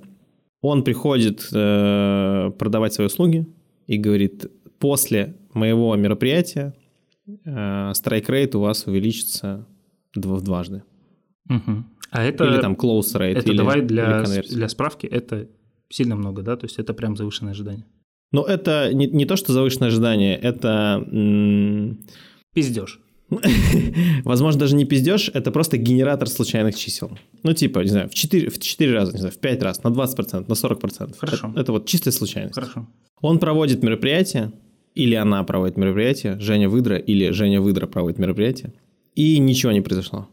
Он 0.60 0.82
приходит 0.82 1.48
э, 1.52 2.50
продавать 2.58 2.92
свои 2.92 3.06
услуги 3.06 3.46
и 3.86 3.96
говорит, 3.96 4.46
после 4.78 5.36
моего 5.54 5.94
мероприятия 5.96 6.74
э, 7.44 7.92
страйк 7.94 8.28
рейт 8.28 8.54
у 8.54 8.60
вас 8.60 8.86
увеличится 8.86 9.66
в 10.14 10.40
дважды. 10.42 10.82
Угу. 11.48 11.84
А 12.10 12.22
это, 12.22 12.44
или 12.44 12.60
там 12.60 12.74
close 12.74 13.14
rate. 13.14 13.38
Это 13.38 13.50
или, 13.50 13.56
давай 13.56 13.82
для, 13.82 14.22
или 14.22 14.54
для 14.54 14.68
справки, 14.68 15.06
это 15.06 15.48
сильно 15.90 16.16
много, 16.16 16.42
да? 16.42 16.56
То 16.56 16.66
есть 16.66 16.78
это 16.78 16.94
прям 16.94 17.16
завышенное 17.16 17.52
ожидание. 17.52 17.84
Но 18.32 18.44
это 18.44 18.92
не, 18.92 19.06
не 19.06 19.24
то, 19.24 19.36
что 19.36 19.52
завышенное 19.52 19.88
ожидание, 19.88 20.36
это... 20.36 21.04
М- 21.10 22.00
Пиздеж. 22.52 23.00
Возможно, 24.24 24.60
даже 24.60 24.74
не 24.74 24.84
пиздеж, 24.84 25.30
это 25.34 25.50
просто 25.50 25.76
генератор 25.76 26.28
случайных 26.28 26.76
чисел. 26.76 27.10
Ну, 27.42 27.52
типа, 27.52 27.80
не 27.80 27.88
знаю, 27.88 28.08
в 28.08 28.14
4, 28.14 28.48
в 28.48 28.58
4 28.58 28.92
раза, 28.92 29.12
не 29.12 29.18
знаю, 29.18 29.34
в 29.34 29.38
5 29.38 29.62
раз, 29.62 29.84
на 29.84 29.88
20%, 29.88 30.44
на 30.48 30.52
40%. 30.52 31.16
Хорошо. 31.18 31.48
Это, 31.50 31.60
это 31.60 31.72
вот 31.72 31.86
чистая 31.86 32.12
случайность. 32.12 32.54
Хорошо. 32.54 32.88
Он 33.20 33.38
проводит 33.38 33.82
мероприятие, 33.82 34.52
или 34.94 35.14
она 35.14 35.44
проводит 35.44 35.76
мероприятие, 35.76 36.40
Женя 36.40 36.68
Выдра, 36.68 36.96
или 36.96 37.30
Женя 37.30 37.60
Выдра 37.60 37.86
проводит 37.86 38.18
мероприятие, 38.18 38.72
и 39.14 39.38
ничего 39.38 39.72
не 39.72 39.80
произошло 39.80 40.28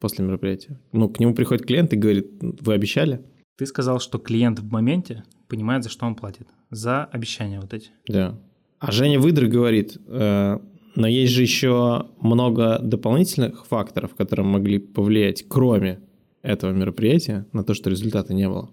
после 0.00 0.24
мероприятия. 0.24 0.80
Ну, 0.92 1.08
к 1.08 1.20
нему 1.20 1.34
приходит 1.34 1.66
клиент 1.66 1.92
и 1.92 1.96
говорит, 1.96 2.30
вы 2.40 2.72
обещали? 2.72 3.20
Ты 3.56 3.66
сказал, 3.66 4.00
что 4.00 4.18
клиент 4.18 4.60
в 4.60 4.70
моменте 4.70 5.24
понимает, 5.48 5.82
за 5.82 5.90
что 5.90 6.06
он 6.06 6.14
платит. 6.14 6.46
За 6.70 7.04
обещания 7.04 7.60
вот 7.60 7.74
эти. 7.74 7.90
Да. 8.06 8.38
А 8.78 8.92
Женя 8.92 9.18
Выдра 9.18 9.48
говорит, 9.48 9.98
э, 10.06 10.58
но 10.98 11.06
есть 11.06 11.32
же 11.32 11.42
еще 11.42 12.06
много 12.20 12.80
дополнительных 12.80 13.66
факторов, 13.66 14.16
которые 14.16 14.44
могли 14.44 14.78
повлиять, 14.80 15.44
кроме 15.48 16.00
этого 16.42 16.72
мероприятия, 16.72 17.46
на 17.52 17.62
то, 17.62 17.72
что 17.72 17.88
результата 17.88 18.34
не 18.34 18.48
было. 18.48 18.68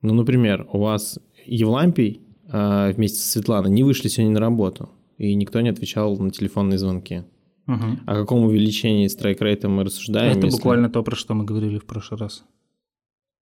Ну, 0.00 0.14
например, 0.14 0.68
у 0.72 0.78
вас 0.78 1.18
Евлампий 1.46 2.20
э, 2.46 2.92
вместе 2.92 3.18
со 3.18 3.28
Светланой 3.28 3.70
не 3.70 3.82
вышли 3.82 4.06
сегодня 4.06 4.34
на 4.34 4.40
работу, 4.40 4.90
и 5.18 5.34
никто 5.34 5.60
не 5.62 5.68
отвечал 5.68 6.16
на 6.16 6.30
телефонные 6.30 6.78
звонки. 6.78 7.24
Угу. 7.66 7.98
О 8.06 8.14
каком 8.14 8.44
увеличении 8.44 9.08
страйк-рейта 9.08 9.68
мы 9.68 9.82
рассуждаем? 9.82 10.38
Это 10.38 10.46
если... 10.46 10.56
буквально 10.56 10.88
то, 10.90 11.02
про 11.02 11.16
что 11.16 11.34
мы 11.34 11.44
говорили 11.44 11.78
в 11.80 11.86
прошлый 11.86 12.20
раз. 12.20 12.44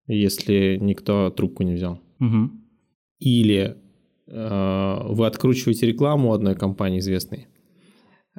Если 0.05 0.77
никто 0.79 1.31
трубку 1.31 1.63
не 1.63 1.74
взял. 1.74 2.00
Угу. 2.19 2.51
Или 3.21 3.75
э, 4.27 5.00
вы 5.09 5.25
откручиваете 5.25 5.88
рекламу 5.88 6.31
одной 6.31 6.53
компании 6.53 7.00
известной, 7.00 7.48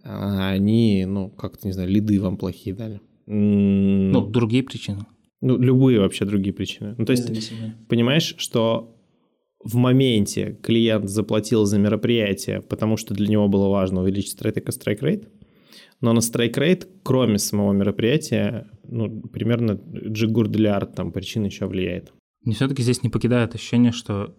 они, 0.02 1.04
ну, 1.06 1.30
как-то, 1.30 1.66
не 1.66 1.72
знаю, 1.72 1.88
лиды 1.88 2.20
вам 2.20 2.36
плохие 2.36 2.74
дали. 2.74 3.00
Ну, 3.26 4.26
другие 4.26 4.62
причины. 4.62 5.06
Ну, 5.40 5.56
любые 5.56 6.00
вообще 6.00 6.24
другие 6.24 6.52
причины. 6.52 6.94
Ну, 6.98 7.04
то 7.04 7.12
есть, 7.12 7.52
понимаешь, 7.88 8.34
что 8.38 8.96
в 9.62 9.76
моменте 9.76 10.58
клиент 10.62 11.08
заплатил 11.08 11.64
за 11.64 11.78
мероприятие, 11.78 12.62
потому 12.62 12.96
что 12.96 13.14
для 13.14 13.28
него 13.28 13.48
было 13.48 13.68
важно 13.68 14.02
увеличить 14.02 14.32
страйк 14.32 14.70
страйк 14.72 15.02
рейт, 15.02 15.28
но 16.00 16.12
на 16.12 16.20
страйк 16.20 16.56
рейт, 16.56 16.88
кроме 17.02 17.38
самого 17.38 17.72
мероприятия, 17.72 18.70
ну, 18.84 19.20
примерно 19.20 19.72
джигурдиллиард 19.72 20.94
там 20.94 21.12
причин 21.12 21.44
еще 21.44 21.66
влияет. 21.66 22.12
Мне 22.42 22.54
все-таки 22.54 22.82
здесь 22.82 23.02
не 23.02 23.10
покидает 23.10 23.54
ощущение, 23.54 23.92
что 23.92 24.34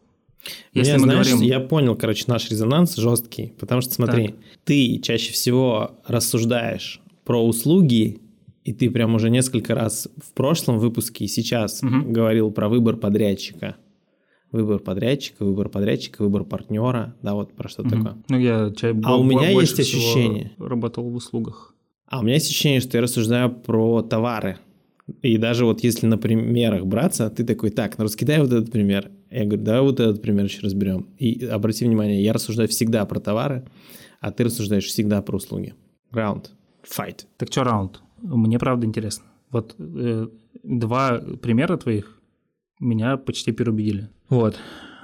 если 0.73 0.93
Меня, 0.93 0.99
мы 0.99 1.11
знаешь, 1.11 1.27
говорим... 1.29 1.47
я 1.47 1.59
понял, 1.59 1.95
короче, 1.95 2.25
наш 2.27 2.49
резонанс 2.49 2.95
жесткий, 2.95 3.53
потому 3.59 3.81
что 3.81 3.93
смотри, 3.93 4.27
так. 4.27 4.35
ты 4.63 4.99
чаще 4.99 5.33
всего 5.33 5.99
рассуждаешь 6.05 7.01
про 7.23 7.45
услуги, 7.45 8.21
и 8.63 8.73
ты 8.73 8.89
прям 8.89 9.15
уже 9.15 9.29
несколько 9.29 9.75
раз 9.75 10.07
в 10.17 10.33
прошлом 10.33 10.79
выпуске 10.79 11.25
и 11.25 11.27
сейчас 11.27 11.81
угу. 11.83 12.11
говорил 12.11 12.51
про 12.51 12.69
выбор 12.69 12.97
подрядчика. 12.97 13.75
Выбор 14.51 14.79
подрядчика, 14.79 15.45
выбор 15.45 15.69
подрядчика, 15.69 16.23
выбор 16.23 16.43
партнера, 16.43 17.15
да, 17.21 17.33
вот 17.35 17.53
про 17.53 17.69
что 17.69 17.83
угу. 17.83 17.89
такое. 17.89 18.17
Ну, 18.27 18.37
я 18.37 18.71
чай 18.75 18.93
А 19.03 19.17
у 19.17 19.23
меня 19.23 19.49
есть 19.49 19.79
ощущение... 19.79 20.51
Работал 20.57 21.09
в 21.09 21.15
услугах. 21.15 21.73
А 22.07 22.19
у 22.19 22.23
меня 22.23 22.33
есть 22.33 22.49
ощущение, 22.49 22.81
что 22.81 22.97
я 22.97 23.03
рассуждаю 23.03 23.49
про 23.49 24.01
товары. 24.01 24.57
И 25.21 25.37
даже 25.37 25.65
вот 25.65 25.83
если 25.83 26.07
на 26.07 26.17
примерах 26.17 26.85
браться, 26.85 27.29
ты 27.29 27.43
такой, 27.43 27.69
так, 27.69 27.97
ну 27.97 28.03
раскидай 28.03 28.39
вот 28.39 28.51
этот 28.51 28.71
пример. 28.71 29.11
Я 29.29 29.45
говорю, 29.45 29.63
давай 29.63 29.81
вот 29.81 29.99
этот 29.99 30.21
пример 30.21 30.45
еще 30.45 30.61
разберем. 30.61 31.07
И 31.17 31.45
обрати 31.45 31.85
внимание, 31.85 32.23
я 32.23 32.33
рассуждаю 32.33 32.69
всегда 32.69 33.05
про 33.05 33.19
товары, 33.19 33.65
а 34.19 34.31
ты 34.31 34.43
рассуждаешь 34.43 34.85
всегда 34.85 35.21
про 35.21 35.37
услуги. 35.37 35.73
Раунд. 36.11 36.51
Fight. 36.83 37.25
Так 37.37 37.49
что 37.51 37.63
раунд? 37.63 38.01
Мне 38.21 38.59
правда 38.59 38.85
интересно. 38.85 39.25
Вот 39.49 39.75
э, 39.79 40.27
два 40.63 41.19
примера 41.41 41.77
твоих 41.77 42.21
меня 42.79 43.17
почти 43.17 43.51
переубедили. 43.51 44.09
Вот. 44.29 44.57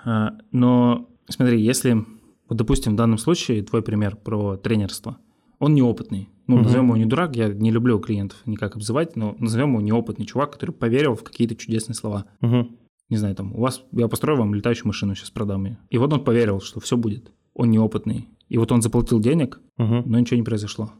А, 0.05 0.37
но 0.51 1.09
смотри, 1.29 1.61
если, 1.61 2.05
вот, 2.49 2.57
допустим, 2.57 2.93
в 2.93 2.95
данном 2.95 3.17
случае 3.17 3.63
твой 3.63 3.81
пример 3.81 4.15
про 4.15 4.57
тренерство, 4.57 5.17
он 5.59 5.75
неопытный. 5.75 6.29
Ну, 6.47 6.55
угу. 6.55 6.63
назовем 6.63 6.85
его 6.85 6.97
не 6.97 7.05
дурак, 7.05 7.35
я 7.35 7.49
не 7.49 7.71
люблю 7.71 7.99
клиентов 7.99 8.37
никак 8.45 8.75
обзывать, 8.75 9.15
но 9.15 9.35
назовем 9.39 9.71
его 9.71 9.81
неопытный 9.81 10.25
чувак, 10.25 10.53
который 10.53 10.71
поверил 10.71 11.15
в 11.15 11.23
какие-то 11.23 11.55
чудесные 11.55 11.95
слова. 11.95 12.25
Угу. 12.41 12.69
Не 13.09 13.17
знаю, 13.17 13.35
там, 13.35 13.53
у 13.53 13.61
вас, 13.61 13.83
я 13.91 14.07
построю 14.07 14.39
вам 14.39 14.53
летающую 14.53 14.87
машину, 14.87 15.15
сейчас 15.15 15.29
продам 15.29 15.65
ее. 15.65 15.77
И 15.89 15.97
вот 15.97 16.11
он 16.11 16.23
поверил, 16.23 16.61
что 16.61 16.79
все 16.79 16.97
будет. 16.97 17.31
Он 17.53 17.69
неопытный. 17.71 18.27
И 18.49 18.57
вот 18.57 18.71
он 18.71 18.81
заплатил 18.81 19.19
денег, 19.19 19.59
угу. 19.77 20.03
но 20.05 20.19
ничего 20.19 20.37
не 20.37 20.43
произошло. 20.43 20.91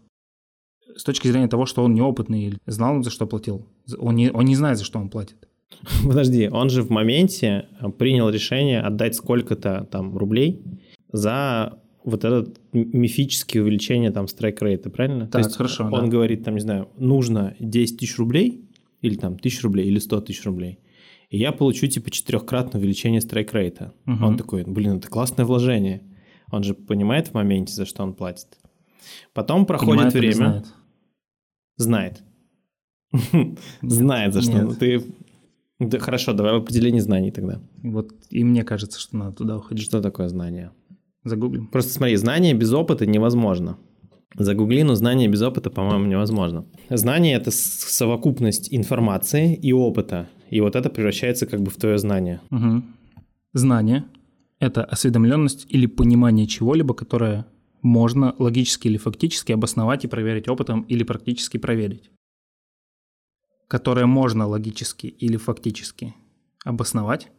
С 0.96 1.04
точки 1.04 1.28
зрения 1.28 1.48
того, 1.48 1.66
что 1.66 1.84
он 1.84 1.94
неопытный, 1.94 2.58
знал 2.66 2.96
он, 2.96 3.04
за 3.04 3.10
что 3.10 3.28
платил. 3.28 3.68
Он 3.98 4.16
не, 4.16 4.32
он 4.32 4.46
не 4.46 4.56
знает, 4.56 4.78
за 4.78 4.84
что 4.84 5.00
он 5.00 5.10
платит. 5.10 5.48
Подожди, 6.04 6.50
он 6.50 6.70
же 6.70 6.82
в 6.82 6.90
моменте 6.90 7.68
принял 7.98 8.30
решение 8.30 8.82
отдать 8.82 9.16
сколько-то 9.16 9.88
там 9.92 10.18
рублей 10.18 10.64
за 11.12 11.80
вот 12.08 12.24
это 12.24 12.50
мифическое 12.72 13.62
увеличение 13.62 14.12
там 14.12 14.28
страйк-рейта, 14.28 14.90
правильно? 14.90 15.26
Так, 15.26 15.32
То 15.32 15.40
есть 15.40 15.58
хорошо, 15.58 15.84
Он 15.86 16.06
да. 16.06 16.08
говорит, 16.08 16.44
там, 16.44 16.56
не 16.56 16.62
знаю, 16.62 16.88
нужно 16.98 17.54
10 17.60 18.00
тысяч 18.00 18.18
рублей, 18.18 18.66
или 19.02 19.16
там 19.16 19.38
тысяч 19.38 19.62
рублей, 19.62 19.88
или 19.88 20.00
100 20.00 20.22
тысяч 20.22 20.46
рублей, 20.46 20.80
и 21.30 21.38
я 21.38 21.52
получу 21.52 21.88
типа 21.88 22.10
четырехкратное 22.10 22.80
увеличение 22.80 23.20
страйк-рейта. 23.20 23.94
Угу. 24.06 24.26
Он 24.26 24.38
такой, 24.38 24.64
блин, 24.64 24.98
это 24.98 25.10
классное 25.10 25.46
вложение. 25.46 26.02
Он 26.50 26.64
же 26.64 26.74
понимает 26.74 27.28
в 27.28 27.34
моменте, 27.34 27.74
за 27.74 27.86
что 27.86 28.04
он 28.04 28.14
платит. 28.14 28.58
Потом 29.34 29.66
проходит 29.66 30.14
понимает 30.14 30.14
время. 30.14 30.64
Знает. 31.76 32.24
знает. 33.12 33.64
Знает 33.82 34.34
за 34.34 34.42
что. 34.42 34.76
Ты... 34.76 35.04
Да, 35.80 36.00
хорошо, 36.00 36.32
давай 36.32 36.54
в 36.54 36.64
определении 36.64 37.02
знаний 37.02 37.32
тогда. 37.32 37.62
Вот 37.84 38.14
и 38.30 38.46
мне 38.46 38.64
кажется, 38.64 38.98
что 39.00 39.18
надо 39.18 39.36
туда 39.36 39.58
уходить. 39.58 39.84
Что 39.84 40.02
такое 40.02 40.30
знание? 40.30 40.72
Загуглим. 41.28 41.68
Просто 41.68 41.92
смотри, 41.92 42.16
знание 42.16 42.54
без 42.54 42.74
опыта 42.74 43.06
невозможно. 43.06 43.78
Загугли, 44.36 44.84
но 44.84 44.96
знание 44.96 45.28
без 45.28 45.42
опыта, 45.42 45.70
по-моему, 45.70 46.06
невозможно. 46.06 46.66
Знание– 46.90 47.36
это 47.38 47.52
совокупность 47.52 48.74
информации 48.74 49.56
и 49.56 49.74
опыта. 49.74 50.30
И 50.50 50.62
вот 50.62 50.76
это 50.76 50.90
превращается 50.90 51.46
как 51.46 51.62
бы 51.62 51.72
в 51.72 51.76
твое 51.76 51.98
знание. 51.98 52.42
Мгм. 52.50 52.96
Знание– 53.54 54.06
это 54.60 54.84
осведомленность 54.84 55.66
или 55.70 55.88
понимание 55.88 56.48
чего-либо, 56.48 56.94
которое 56.94 57.46
можно 57.82 58.36
логически 58.38 58.88
или 58.88 58.98
фактически 58.98 59.52
обосновать 59.52 60.06
и 60.06 60.08
проверить 60.08 60.48
опытом 60.48 60.82
или 60.82 61.04
практически 61.04 61.58
проверить. 61.58 62.12
Которое 63.68 64.06
можно 64.06 64.48
логически 64.48 65.08
или 65.08 65.38
фактически 65.38 66.14
обосновать 66.64 67.30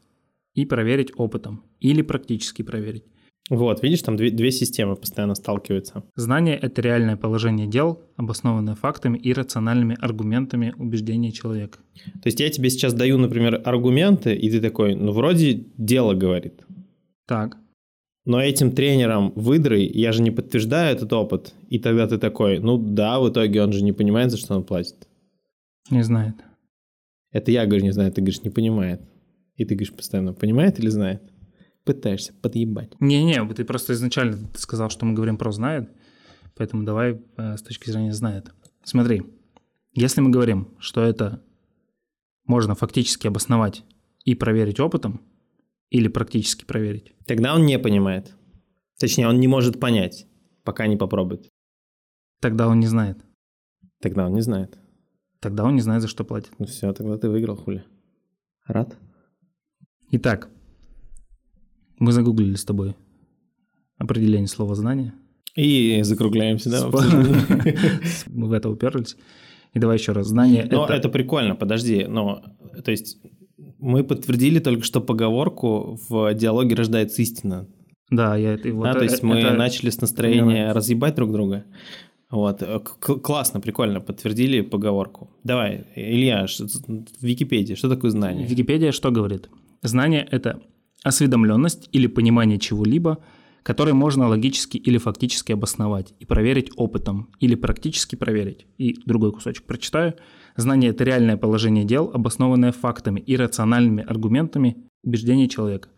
и 0.55 0.65
проверить 0.65 1.13
опытом 1.17 1.63
или 1.81 2.03
практически 2.03 2.63
проверить. 2.63 3.05
Вот, 3.51 3.83
видишь, 3.83 4.03
там 4.03 4.17
две, 4.17 4.31
две 4.31 4.51
системы 4.51 4.95
постоянно 4.95 5.35
сталкиваются. 5.35 6.03
Знание– 6.17 6.57
это 6.63 6.83
реальное 6.83 7.17
положение 7.17 7.67
дел, 7.67 8.01
обоснованное 8.17 8.75
фактами 8.75 9.17
и 9.17 9.33
рациональными 9.33 9.97
аргументами 10.01 10.75
убеждения 10.77 11.33
человека. 11.33 11.79
То 12.23 12.27
есть 12.27 12.41
я 12.41 12.51
тебе 12.51 12.69
сейчас 12.69 12.93
даю, 12.93 13.17
например, 13.17 13.63
аргументы, 13.65 14.35
и 14.35 14.51
ты 14.51 14.61
такой, 14.61 14.95
ну, 14.95 15.13
вроде 15.13 15.65
дело 15.79 16.13
говорит. 16.15 16.63
Так, 17.27 17.57
Но 18.25 18.41
этим 18.41 18.73
тренером 18.73 19.33
выдрой 19.35 19.87
я 19.87 20.13
же 20.13 20.21
не 20.23 20.31
подтверждаю 20.31 20.95
этот 20.95 21.13
опыт. 21.15 21.55
И 21.71 21.79
тогда 21.79 22.07
ты 22.07 22.19
такой, 22.19 22.59
ну 22.59 22.77
да, 22.77 23.19
в 23.19 23.31
итоге 23.31 23.63
он 23.63 23.73
же 23.73 23.83
не 23.83 23.93
понимает, 23.93 24.31
за 24.31 24.37
что 24.37 24.55
он 24.55 24.65
платит. 24.65 25.09
не 25.91 26.03
знает. 26.03 26.35
Это 27.33 27.51
я 27.51 27.65
говорю, 27.67 27.85
не 27.85 27.93
знаю, 27.93 28.13
ты 28.13 28.21
говоришь, 28.21 28.43
не 28.43 28.51
понимает. 28.51 29.01
И 29.57 29.65
ты 29.65 29.75
говоришь 29.75 29.95
постоянно, 29.95 30.35
понимает 30.35 30.79
или 30.79 30.89
знает? 30.89 31.23
Пытаешься 31.89 32.35
подъебать. 32.35 32.93
Не-не, 33.01 33.49
ты 33.55 33.65
просто 33.65 33.95
изначально 33.95 34.47
сказал, 34.55 34.91
что 34.91 35.07
мы 35.07 35.15
говорим 35.15 35.39
про 35.39 35.51
знает, 35.53 35.91
поэтому 36.55 36.85
давай 36.85 37.23
э, 37.39 37.57
с 37.57 37.63
точки 37.63 37.89
зрения 37.89 38.13
знает. 38.13 38.53
Смотри, 38.85 39.23
если 39.95 40.21
мы 40.21 40.29
говорим, 40.29 40.77
что 40.81 41.03
это 41.03 41.43
можно 42.45 42.75
фактически 42.75 43.27
обосновать 43.27 43.85
и 44.27 44.35
проверить 44.35 44.81
опытом, 44.81 45.23
или 45.89 46.09
практически 46.09 46.67
проверить, 46.67 47.15
Тогда 47.27 47.55
он 47.55 47.65
не 47.65 47.79
понимает. 47.79 48.35
Точнее, 49.01 49.27
он 49.27 49.41
не 49.41 49.49
может 49.49 49.81
понять, 49.81 50.27
пока 50.65 50.87
не 50.89 50.99
попробует. 50.99 51.49
тогда 52.43 52.69
он 52.69 52.81
не 52.81 52.87
знает. 52.87 53.25
Тогда 54.03 54.27
он 54.27 54.35
не 54.35 54.43
знает. 54.43 54.79
Тогда 55.41 55.65
он 55.65 55.75
не 55.75 55.81
знает, 55.81 56.03
за 56.03 56.09
что 56.09 56.23
платит. 56.23 56.53
Ну 56.59 56.67
все, 56.67 56.93
тогда 56.93 57.17
ты 57.17 57.31
выиграл, 57.31 57.57
хули. 57.57 57.83
Рад? 58.67 58.95
Итак, 60.11 60.51
мы 61.99 62.13
загуглили 62.13 62.55
с 62.55 62.65
тобой 62.65 62.95
определение 63.99 64.49
слова 64.49 64.75
знания. 64.75 65.15
И 65.57 66.01
закругляемся, 66.03 66.71
да? 66.71 66.87
Мы 68.29 68.47
в 68.49 68.53
это 68.53 68.71
уперлись. 68.71 69.17
И 69.75 69.79
давай 69.81 69.97
еще 69.99 70.13
раз. 70.13 70.29
Знание 70.29 70.69
Но 70.71 70.85
это... 70.85 70.95
это 70.95 71.09
прикольно, 71.09 71.57
подожди. 71.57 72.05
Но, 72.09 72.43
то 72.85 72.91
есть, 72.93 73.19
мы 73.79 74.05
подтвердили 74.05 74.61
только 74.61 74.85
что 74.85 75.01
поговорку 75.01 75.99
«в 76.09 76.33
диалоге 76.35 76.75
рождается 76.77 77.23
истина». 77.23 77.67
Да, 78.11 78.37
я 78.37 78.55
это... 78.55 78.73
вот 78.73 78.85
да, 78.85 78.93
то 78.95 79.01
э- 79.01 79.05
есть 79.05 79.23
мы 79.23 79.37
это- 79.41 79.55
начали 79.55 79.91
с 79.91 80.01
настроения 80.01 80.73
разъебать 80.73 81.17
друг 81.17 81.33
друга. 81.33 81.65
Вот, 82.31 82.63
Э, 82.63 82.79
к- 82.81 83.17
классно, 83.21 83.61
прикольно, 83.61 84.01
подтвердили 84.01 84.61
поговорку. 84.61 85.31
Давай, 85.45 85.87
Илья, 85.97 86.47
ш- 86.47 86.67
в 86.67 87.23
Википедии, 87.23 87.75
что 87.75 87.89
такое 87.89 88.11
знание? 88.11 88.47
Википедия 88.47 88.93
что 88.93 89.11
говорит? 89.11 89.49
Знание– 89.83 90.27
это 90.31 90.61
осведомленность 91.03 91.89
или 91.93 92.07
понимание 92.07 92.59
чего-либо, 92.59 93.19
которое 93.63 93.93
можно 93.93 94.29
логически 94.29 94.77
или 94.77 94.99
фактически 94.99 95.53
обосновать 95.53 96.15
и 96.19 96.25
проверить 96.25 96.71
опытом, 96.77 97.31
или 97.41 97.55
практически 97.55 98.17
проверить. 98.17 98.67
И 98.79 98.97
другой 99.05 99.33
кусочек 99.33 99.65
прочитаю. 99.65 100.15
Знание– 100.57 100.91
это 100.93 101.05
реальное 101.05 101.37
положение 101.37 101.85
дел, 101.85 102.11
обоснованное 102.13 102.73
фактами 102.73 103.21
и 103.21 103.37
рациональными 103.37 104.03
аргументами 104.03 104.89
убеждений 105.05 105.49
человека. 105.49 105.91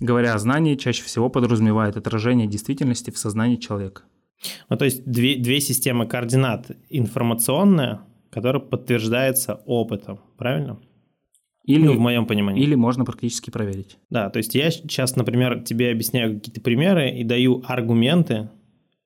Говоря 0.00 0.34
о 0.34 0.38
знании, 0.38 0.74
чаще 0.74 1.04
всего 1.04 1.28
подразумевает 1.30 1.96
отражение 1.96 2.48
действительности 2.48 3.10
в 3.10 3.18
сознании 3.18 3.56
человека. 3.56 4.02
Ну, 4.68 4.76
то 4.76 4.84
есть 4.84 5.04
две, 5.04 5.36
две 5.36 5.60
системы 5.60 6.06
координат. 6.06 6.70
Информационная, 6.90 8.00
которая 8.30 8.60
подтверждается 8.60 9.62
опытом, 9.66 10.20
правильно? 10.36 10.80
Или, 11.64 11.86
Ну, 11.86 11.94
в 11.94 11.98
моем 11.98 12.26
понимании. 12.26 12.62
или 12.62 12.74
можно 12.74 13.04
практически 13.04 13.50
проверить. 13.50 13.96
Да, 14.10 14.28
то 14.28 14.36
есть 14.36 14.54
я 14.54 14.70
сейчас, 14.70 15.16
например, 15.16 15.62
тебе 15.62 15.90
объясняю 15.90 16.34
какие-то 16.34 16.60
примеры 16.60 17.10
и 17.10 17.24
даю 17.24 17.62
аргументы, 17.66 18.50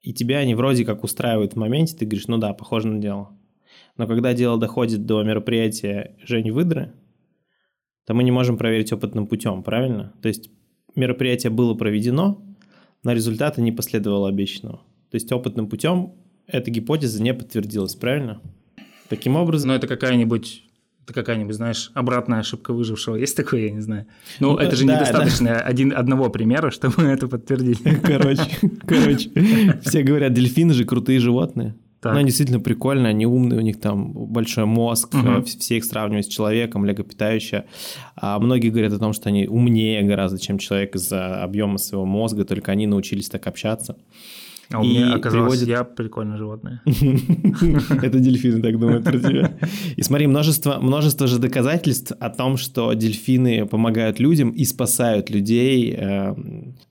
и 0.03 0.12
тебя 0.12 0.38
они 0.38 0.55
вроде 0.55 0.85
как 0.85 1.05
устраивают 1.05 1.53
в 1.53 1.57
моменте, 1.57 1.97
ты 1.97 2.05
говоришь, 2.05 2.27
ну 2.27 2.38
да, 2.38 2.53
похоже 2.55 2.88
на 2.88 3.01
дело. 3.01 3.31
Но 3.97 4.07
когда 4.07 4.33
дело 4.33 4.59
доходит 4.59 5.07
до 5.07 5.23
мероприятия 5.23 6.16
Жени 6.25 6.51
Выдры, 6.51 6.92
то 8.07 8.14
мы 8.14 8.25
не 8.25 8.31
можем 8.31 8.57
проверить 8.57 8.92
опытным 8.92 9.27
путем, 9.27 9.62
правильно? 9.62 10.14
То 10.23 10.29
есть 10.29 10.51
мероприятие 10.97 11.51
было 11.51 11.75
проведено, 11.75 12.42
но 13.05 13.12
результата 13.12 13.61
не 13.61 13.71
последовало 13.71 14.29
обещанного. 14.29 14.79
То 15.11 15.14
есть 15.14 15.31
опытным 15.31 15.68
путем 15.68 16.14
эта 16.47 16.71
гипотеза 16.71 17.23
не 17.23 17.35
подтвердилась, 17.35 17.94
правильно? 17.94 18.40
Таким 19.09 19.37
образом... 19.37 19.68
Но 19.68 19.75
это 19.75 19.87
какая-нибудь, 19.87 20.64
какая-нибудь, 21.12 21.55
знаешь, 21.55 21.90
обратная 21.94 22.40
ошибка 22.40 22.73
выжившего. 22.73 23.16
Есть 23.16 23.37
такое, 23.37 23.66
я 23.66 23.71
не 23.71 23.81
знаю. 23.81 24.07
Ну, 24.40 24.53
Ну, 24.53 24.59
это 24.59 24.77
же 24.77 24.87
да, 24.87 24.94
недостаточно 24.94 25.61
один, 25.61 25.92
одного 25.97 26.31
примера, 26.31 26.71
чтобы 26.71 27.03
это 27.03 27.29
подтвердить. 27.29 27.83
Короче, 28.03 28.42
короче, 28.87 29.31
все 29.83 30.03
говорят, 30.03 30.33
дельфины 30.33 30.75
же 30.75 30.85
крутые 30.85 31.21
животные. 31.21 31.75
Так. 32.01 32.12
Ну, 32.12 32.18
они 32.21 32.27
действительно 32.27 32.61
прикольные, 32.61 33.11
они 33.11 33.27
умные, 33.27 33.59
у 33.59 33.62
них 33.62 33.81
там 33.81 34.12
большой 34.12 34.66
мозг, 34.66 35.12
э, 35.14 35.42
все 35.42 35.79
их 35.79 35.85
сравнивают 35.85 36.27
с 36.27 36.29
человеком, 36.29 36.83
млекопитающее. 36.83 37.64
А 38.14 38.38
многие 38.38 38.68
говорят 38.68 38.92
о 38.92 38.99
том, 38.99 39.12
что 39.12 39.31
они 39.31 39.49
умнее 39.49 40.03
гораздо, 40.03 40.38
чем 40.38 40.59
человек 40.59 40.94
из-за 40.94 41.42
объема 41.42 41.79
своего 41.79 42.05
мозга, 42.05 42.44
только 42.44 42.71
они 42.71 42.87
научились 42.87 43.29
так 43.29 43.49
общаться. 43.49 43.97
А 44.70 44.81
у 44.81 44.85
И 44.85 44.88
меня 44.88 45.14
оказалось, 45.14 45.59
приводит- 45.61 45.68
я 45.68 45.83
прикольное 45.85 46.37
животное. 46.37 46.83
Это 46.85 48.18
дельфины 48.18 48.61
так 48.61 48.78
думают 48.78 49.04
про 49.04 49.18
тебя. 49.18 49.57
И 49.96 50.02
смотри, 50.02 50.26
множество, 50.26 50.78
множество 50.81 51.26
же 51.26 51.38
доказательств 51.38 52.12
о 52.20 52.28
том, 52.28 52.57
что 52.59 52.92
дельфины 52.92 53.66
помогают 53.66 54.20
людям 54.20 54.50
и 54.50 54.64
спасают 54.64 55.31
людей, 55.31 55.94
э, 55.98 56.35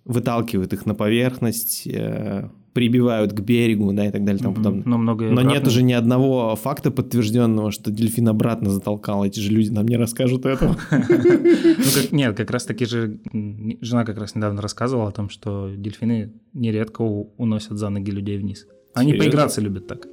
выталкивают 0.06 0.74
их 0.74 0.86
на 0.88 0.96
поверхность, 0.96 1.86
э, 1.86 2.50
прибивают 2.78 3.34
к 3.34 3.40
берегу, 3.40 3.92
да, 3.92 4.06
и 4.06 4.12
так 4.12 4.24
далее 4.24 4.40
и 4.40 4.44
тому 4.44 4.54
подобное. 4.54 4.84
Но 4.86 5.00
много 5.00 5.26
Но 5.32 5.42
нет 5.42 5.66
уже 5.66 5.82
ни 5.82 5.94
одного 5.94 6.56
факта 6.56 6.92
подтвержденного, 6.92 7.72
что 7.72 7.90
дельфин 7.90 8.30
обратно 8.30 8.70
затолкал. 8.70 9.26
Эти 9.26 9.40
же 9.40 9.52
люди 9.52 9.72
нам 9.72 9.88
не 9.88 9.98
расскажут 9.98 10.46
этого. 10.46 10.78
Ну, 10.92 12.18
нет, 12.18 12.38
как 12.38 12.52
раз 12.52 12.66
таки 12.66 12.86
же 12.86 13.20
жена 13.82 14.06
как 14.06 14.20
раз 14.20 14.36
недавно 14.36 14.62
рассказывала 14.62 15.10
о 15.10 15.12
том, 15.12 15.30
что 15.30 15.72
дельфины 15.76 16.34
нередко 16.54 17.02
уносят 17.02 17.80
за 17.80 17.90
ноги 17.90 18.12
людей 18.12 18.38
вниз. 18.38 18.68
Они 18.94 19.14
поиграться 19.14 19.60
любят 19.60 19.88
так. 19.88 20.04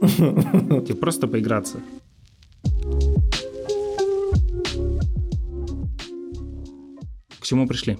Типа 0.86 0.98
просто 0.98 1.28
поиграться. 1.28 1.78
К 7.38 7.46
чему 7.46 7.68
пришли? 7.68 7.98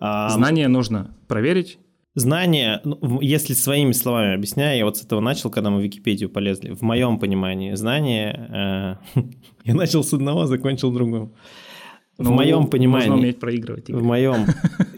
Знание 0.00 0.68
нужно 0.68 1.16
проверить. 1.26 1.78
Знание, 2.14 2.80
ну, 2.84 2.98
в- 3.00 3.20
если 3.22 3.54
своими 3.54 3.92
словами 3.92 4.34
объясняю, 4.34 4.78
я 4.78 4.84
вот 4.84 4.98
с 4.98 5.02
этого 5.04 5.20
начал, 5.20 5.50
когда 5.50 5.70
мы 5.70 5.78
в 5.80 5.82
Википедию 5.82 6.28
полезли. 6.28 6.72
В 6.72 6.82
моем 6.82 7.18
понимании 7.18 7.74
знание... 7.74 8.98
э, 9.14 9.20
я 9.64 9.74
начал 9.74 10.04
с 10.04 10.12
одного, 10.12 10.44
закончил 10.46 10.92
другим. 10.92 11.32
В 12.18 12.24
Ну, 12.24 12.32
моем 12.34 12.56
Нужно 12.56 12.70
понимании... 12.70 13.08
уметь 13.10 13.40
проигрывать. 13.40 13.88
В 13.88 14.02
моем... 14.02 14.44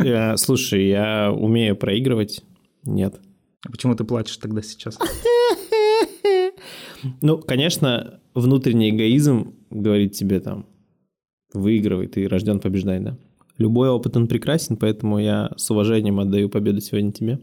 э, 0.00 0.36
Слушай, 0.36 0.88
я 0.88 1.30
умею 1.32 1.76
проигрывать? 1.76 2.42
Нет. 2.82 3.20
А 3.64 3.70
Почему 3.70 3.94
ты 3.94 4.02
плачешь 4.04 4.36
тогда 4.38 4.60
сейчас? 4.62 4.98
Ну, 7.20 7.38
конечно, 7.38 8.20
внутренний 8.34 8.90
эгоизм 8.90 9.54
говорит 9.70 10.12
тебе 10.14 10.40
там, 10.40 10.66
выигрывай, 11.52 12.08
ты 12.08 12.26
рожден 12.28 12.60
побеждать, 12.60 13.02
да. 13.04 13.18
Любой 13.58 13.88
опыт, 13.88 14.16
он 14.16 14.26
прекрасен, 14.26 14.76
поэтому 14.76 15.18
я 15.18 15.52
с 15.56 15.70
уважением 15.70 16.18
отдаю 16.20 16.48
победу 16.48 16.80
сегодня 16.80 17.12
тебе. 17.12 17.38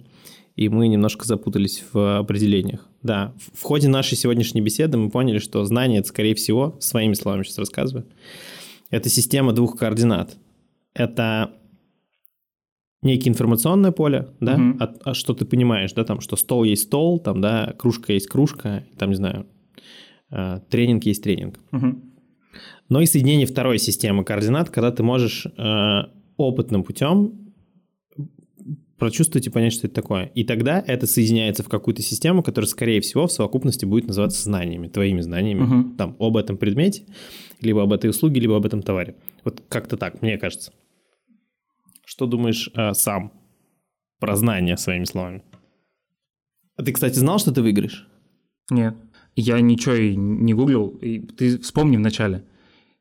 И 0.58 0.68
мы 0.68 0.88
немножко 0.90 1.26
запутались 1.26 1.84
в 1.94 2.20
определениях. 2.20 2.86
Да, 3.02 3.34
в- 3.54 3.64
ходе 3.64 3.88
нашей 3.88 4.18
сегодняшней 4.18 4.60
беседы 4.62 4.98
мы 4.98 5.10
поняли, 5.10 5.40
что 5.40 5.64
знание, 5.64 6.00
это, 6.00 6.10
скорее 6.10 6.36
всего, 6.36 6.76
своими 6.82 7.14
словами 7.14 7.44
сейчас 7.44 7.58
рассказываю, 7.60 8.06
это 8.90 9.08
система 9.10 9.54
двух 9.54 9.78
координат. 9.78 10.36
Это 10.94 11.54
некое 13.02 13.30
информационное 13.30 13.92
поле, 13.92 14.28
да, 14.42 14.58
Мгм. 14.58 14.78
а, 14.82 14.94
а 15.06 15.14
что 15.14 15.34
ты 15.34 15.46
понимаешь, 15.46 15.94
да, 15.94 16.04
там, 16.04 16.20
что 16.20 16.36
стол 16.36 16.66
есть 16.66 16.84
стол, 16.84 17.20
там, 17.20 17.40
да, 17.42 17.74
кружка 17.80 18.12
есть 18.14 18.28
кружка, 18.28 18.84
там, 18.98 19.10
не 19.10 19.16
знаю, 19.16 19.46
Э, 20.34 20.60
тренинг 20.70 21.04
есть 21.04 21.24
тренинг. 21.24 21.60
Мгм. 21.72 22.11
Но 22.92 23.00
и 23.00 23.06
соединение 23.06 23.48
второй 23.48 23.80
системы 23.80 24.26
координат, 24.26 24.70
когда 24.70 24.92
ты 24.92 25.02
можешь 25.02 25.46
э, 25.46 26.00
опытным 26.36 26.84
путем 26.84 27.54
прочувствовать 28.98 29.48
и 29.48 29.50
понять, 29.50 29.72
что 29.72 29.88
это 29.88 29.96
такое. 29.96 30.26
И 30.26 30.44
тогда 30.44 30.84
это 30.86 31.08
соединяется 31.08 31.64
в 31.64 31.70
какую-то 31.70 32.02
систему, 32.02 32.44
которая, 32.44 32.68
скорее 32.68 33.00
всего, 33.00 33.28
в 33.28 33.32
совокупности 33.32 33.86
будет 33.86 34.08
называться 34.08 34.44
знаниями, 34.44 34.90
твоими 34.90 35.22
знаниями, 35.22 35.62
Мгм. 35.62 35.96
там, 35.96 36.18
об 36.20 36.36
этом 36.36 36.58
предмете, 36.58 37.06
либо 37.62 37.82
об 37.82 37.94
этой 37.94 38.10
услуге, 38.10 38.42
либо 38.42 38.58
об 38.58 38.66
этом 38.66 38.82
товаре. 38.84 39.16
Вот 39.46 39.64
как-то 39.70 39.96
так, 39.96 40.22
мне 40.22 40.38
кажется. 40.38 40.74
Что 42.06 42.26
думаешь 42.26 42.70
э, 42.76 42.94
сам 42.94 43.32
про 44.20 44.36
знания, 44.36 44.76
своими 44.76 45.06
словами? 45.06 45.44
А 46.76 46.84
ты, 46.84 46.92
кстати, 46.92 47.18
знал, 47.18 47.40
что 47.40 47.54
ты 47.54 47.62
выиграешь? 47.62 48.06
Нет. 48.70 48.96
Я 49.38 49.62
ничего 49.62 49.96
и 49.96 50.14
не 50.14 50.54
гуглил. 50.54 50.90
И 51.02 51.20
ты 51.20 51.58
вспомни 51.58 51.96
вначале. 51.96 52.44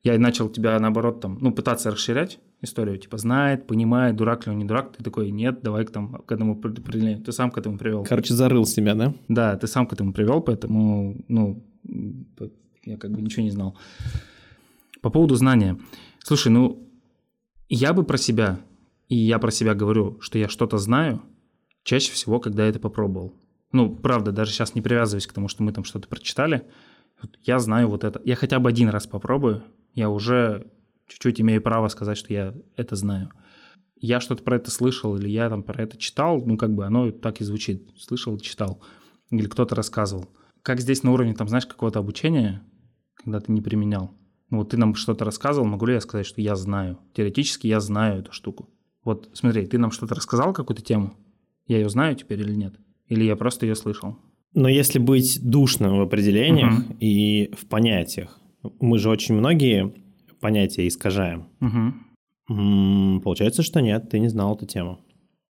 Я 0.03 0.19
начал 0.19 0.49
тебя, 0.49 0.79
наоборот, 0.79 1.21
там, 1.21 1.39
ну, 1.41 1.53
пытаться 1.53 1.91
расширять 1.91 2.39
историю. 2.63 2.99
Типа, 2.99 3.19
знает, 3.19 3.67
понимает, 3.67 4.17
дурак 4.17 4.47
ли 4.47 4.53
он, 4.53 4.59
не 4.59 4.65
дурак. 4.65 4.97
Ты 4.97 5.05
такой, 5.05 5.31
нет, 5.31 5.61
давай 5.63 5.85
к, 5.85 5.91
там, 5.91 6.23
к 6.23 6.33
этому 6.33 6.53
определению. 6.53 7.23
Ты 7.23 7.33
сам 7.33 7.51
к 7.51 7.59
этому 7.59 7.77
привел. 7.77 8.05
Короче, 8.05 8.33
зарыл 8.33 8.65
себя, 8.65 8.95
да? 8.95 9.15
Да, 9.29 9.57
ты 9.57 9.67
сам 9.67 9.87
к 9.87 9.93
этому 9.93 10.13
привел, 10.13 10.41
поэтому, 10.41 11.23
ну, 11.29 11.63
я 12.85 12.97
как 12.97 13.11
бы 13.11 13.21
ничего 13.21 13.43
не 13.43 13.51
знал. 13.51 13.77
По 15.03 15.11
поводу 15.11 15.35
знания. 15.35 15.79
Слушай, 16.21 16.49
ну, 16.49 16.89
я 17.69 17.93
бы 17.93 18.03
про 18.05 18.17
себя, 18.17 18.59
и 19.09 19.17
я 19.17 19.39
про 19.39 19.51
себя 19.51 19.75
говорю, 19.75 20.19
что 20.21 20.39
я 20.39 20.49
что-то 20.49 20.79
знаю, 20.79 21.23
чаще 21.83 22.13
всего, 22.13 22.41
когда 22.41 22.65
я 22.65 22.71
это 22.71 22.81
попробовал. 22.81 23.35
Ну, 23.73 23.95
правда, 23.95 24.33
даже 24.33 24.53
сейчас 24.53 24.75
не 24.75 24.81
привязываясь 24.81 25.27
к 25.27 25.33
тому, 25.33 25.49
что 25.49 25.63
мы 25.63 25.73
там 25.73 25.85
что-то 25.85 26.09
прочитали, 26.09 26.63
я 27.43 27.59
знаю 27.59 27.89
вот 27.89 28.03
это. 28.03 28.21
Я 28.25 28.35
хотя 28.35 28.59
бы 28.59 28.69
один 28.69 28.89
раз 28.89 29.07
попробую, 29.07 29.63
я 29.95 30.09
уже 30.11 30.67
чуть-чуть 31.09 31.41
имею 31.41 31.61
право 31.63 31.89
сказать, 31.89 32.17
что 32.19 32.33
я 32.33 32.55
это 32.77 32.97
знаю. 32.97 33.31
Я 33.97 34.21
что-то 34.21 34.43
про 34.43 34.57
это 34.57 34.71
слышал, 34.71 35.17
или 35.17 35.29
я 35.29 35.49
там 35.51 35.63
про 35.63 35.83
это 35.83 35.97
читал, 35.99 36.43
ну, 36.45 36.57
как 36.57 36.75
бы 36.75 36.87
оно 36.87 37.11
так 37.11 37.41
и 37.41 37.45
звучит. 37.45 37.89
Слышал, 37.99 38.39
читал. 38.39 38.81
Или 39.31 39.47
кто-то 39.47 39.75
рассказывал. 39.75 40.29
Как 40.63 40.81
здесь 40.81 41.03
на 41.03 41.13
уровне, 41.13 41.35
там, 41.35 41.49
знаешь, 41.49 41.67
какого-то 41.67 41.99
обучения, 41.99 42.63
когда 43.15 43.41
ты 43.41 43.53
не 43.53 43.61
применял. 43.61 44.13
Ну, 44.49 44.59
вот 44.59 44.71
ты 44.71 44.77
нам 44.77 44.95
что-то 44.95 45.25
рассказывал, 45.25 45.67
могу 45.67 45.87
ли 45.87 45.95
я 45.95 46.01
сказать, 46.01 46.27
что 46.27 46.41
я 46.41 46.57
знаю? 46.57 46.99
Теоретически 47.15 47.67
я 47.67 47.81
знаю 47.81 48.21
эту 48.21 48.33
штуку. 48.33 48.69
Вот 49.05 49.31
смотри, 49.35 49.67
ты 49.67 49.79
нам 49.79 49.91
что-то 49.91 50.15
рассказал, 50.15 50.53
какую-то 50.53 50.83
тему? 50.83 51.15
Я 51.67 51.79
ее 51.79 51.89
знаю 51.89 52.17
теперь 52.17 52.41
или 52.41 52.55
нет? 52.55 52.75
Или 53.07 53.25
я 53.25 53.37
просто 53.37 53.67
ее 53.67 53.75
слышал? 53.77 54.17
Но 54.55 54.69
если 54.69 54.99
быть 54.99 55.39
душным 55.43 55.99
в 55.99 56.01
определениях 56.01 56.73
Мгм. 56.73 56.97
и 56.99 57.55
в 57.57 57.67
понятиях, 57.67 58.40
мы 58.81 58.99
же 58.99 59.11
очень 59.11 59.35
многие 59.35 59.95
понятия 60.41 60.87
искажаем. 60.87 61.49
Угу. 61.61 63.21
Получается, 63.23 63.63
что 63.63 63.81
нет, 63.81 64.11
ты 64.11 64.19
не 64.19 64.29
знал 64.29 64.57
эту 64.57 64.67
тему. 64.67 65.01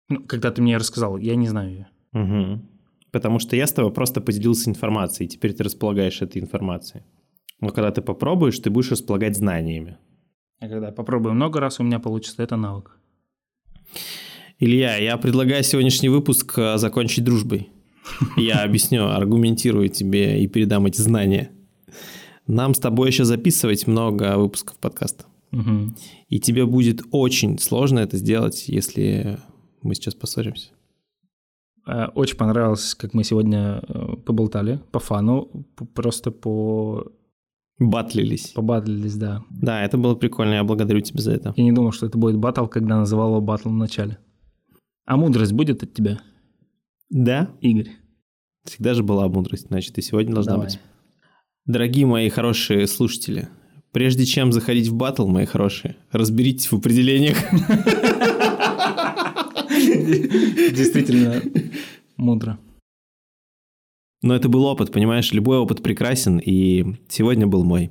Ну, 0.08 0.24
когда 0.26 0.50
ты 0.50 0.60
мне 0.60 0.76
рассказал, 0.76 1.16
я 1.18 1.36
не 1.36 1.48
знаю 1.48 1.70
ее. 1.70 1.88
Мгм. 2.12 2.68
Потому 3.12 3.38
что 3.38 3.56
я 3.56 3.66
с 3.66 3.72
тобой 3.72 3.92
просто 3.92 4.20
поделился 4.20 4.70
информацией, 4.70 5.28
теперь 5.28 5.52
ты 5.52 5.64
располагаешь 5.64 6.22
этой 6.22 6.42
информацией. 6.42 7.02
Но 7.60 7.70
когда 7.70 7.90
ты 7.90 8.02
попробуешь, 8.02 8.58
ты 8.58 8.70
будешь 8.70 8.90
располагать 8.90 9.36
знаниями. 9.36 9.98
А 10.60 10.68
когда 10.68 10.86
я 10.88 10.92
попробую 10.92 11.34
много 11.34 11.60
раз, 11.60 11.80
у 11.80 11.82
меня 11.82 11.98
получится 11.98 12.42
это 12.42 12.56
навык. 12.56 12.98
Илья, 14.58 14.96
я 14.96 15.16
предлагаю 15.16 15.62
сегодняшний 15.64 16.10
выпуск 16.10 16.58
э, 16.58 16.76
закончить 16.76 17.24
дружбой. 17.24 17.70
Я 18.36 18.62
объясню, 18.62 19.06
аргументирую 19.06 19.88
тебе 19.88 20.42
и 20.42 20.46
передам 20.46 20.86
эти 20.86 21.00
знания. 21.00 21.50
Нам 22.46 22.74
с 22.74 22.78
тобой 22.78 23.08
еще 23.08 23.24
записывать 23.24 23.86
много 23.86 24.36
выпусков 24.38 24.76
подкаста. 24.78 25.24
Мгм. 25.50 25.96
И 26.28 26.38
тебе 26.40 26.64
будет 26.66 27.02
очень 27.10 27.58
сложно 27.58 27.98
это 28.00 28.16
сделать, 28.16 28.68
если 28.68 29.38
мы 29.82 29.94
сейчас 29.94 30.14
поссоримся. 30.14 30.70
Э, 31.86 32.06
Очень 32.14 32.36
понравилось, 32.36 32.94
как 32.94 33.14
мы 33.14 33.24
сегодня 33.24 33.82
э, 33.88 34.16
поболтали 34.24 34.80
по 34.92 34.98
фану, 35.00 35.48
просто 35.94 36.30
по 36.30 37.10
Батлились. 37.78 38.48
побадлились, 38.48 39.16
да. 39.16 39.42
Да, 39.50 39.82
это 39.82 39.96
было 39.96 40.14
прикольно, 40.14 40.54
я 40.54 40.64
благодарю 40.64 41.00
тебя 41.00 41.22
за 41.22 41.32
это. 41.32 41.54
Я 41.56 41.64
не 41.64 41.72
думал, 41.72 41.92
что 41.92 42.06
это 42.06 42.18
будет 42.18 42.36
батл, 42.36 42.66
когда 42.66 42.98
называл 42.98 43.30
его 43.30 43.40
батл 43.40 43.70
в 43.70 43.74
начале. 43.74 44.18
А 45.06 45.16
мудрость 45.16 45.52
будет 45.52 45.82
от 45.82 45.92
тебя, 45.94 46.20
Да, 47.08 47.50
Игорь? 47.60 47.88
всегда 48.64 48.92
же 48.94 49.02
была 49.02 49.26
мудрость, 49.28 49.68
значит, 49.68 49.96
и 49.98 50.02
сегодня 50.02 50.34
должна 50.34 50.52
Давай. 50.52 50.66
быть. 50.68 50.78
Дорогие 51.66 52.06
мои 52.06 52.28
хорошие 52.30 52.86
слушатели, 52.86 53.48
прежде 53.92 54.24
чем 54.24 54.52
заходить 54.52 54.88
в 54.88 54.94
батл, 54.94 55.26
мои 55.26 55.44
хорошие, 55.46 55.96
разберитесь 56.10 56.70
в 56.72 56.76
определениях. 56.76 57.36
Действительно 60.74 61.42
мудро. 62.16 62.58
Но 64.22 64.34
это 64.34 64.48
был 64.48 64.64
опыт, 64.64 64.92
понимаешь, 64.92 65.32
любой 65.32 65.58
опыт 65.58 65.82
прекрасен, 65.82 66.38
и 66.38 66.96
сегодня 67.08 67.46
был 67.46 67.64
мой. 67.64 67.90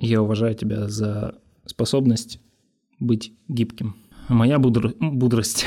Я 0.00 0.22
уважаю 0.22 0.54
тебя 0.54 0.88
за 0.88 1.34
способность 1.66 2.40
быть 3.00 3.32
гибким. 3.48 3.96
Моя 4.28 4.58
будр- 4.58 4.94
мудрость. 5.00 5.66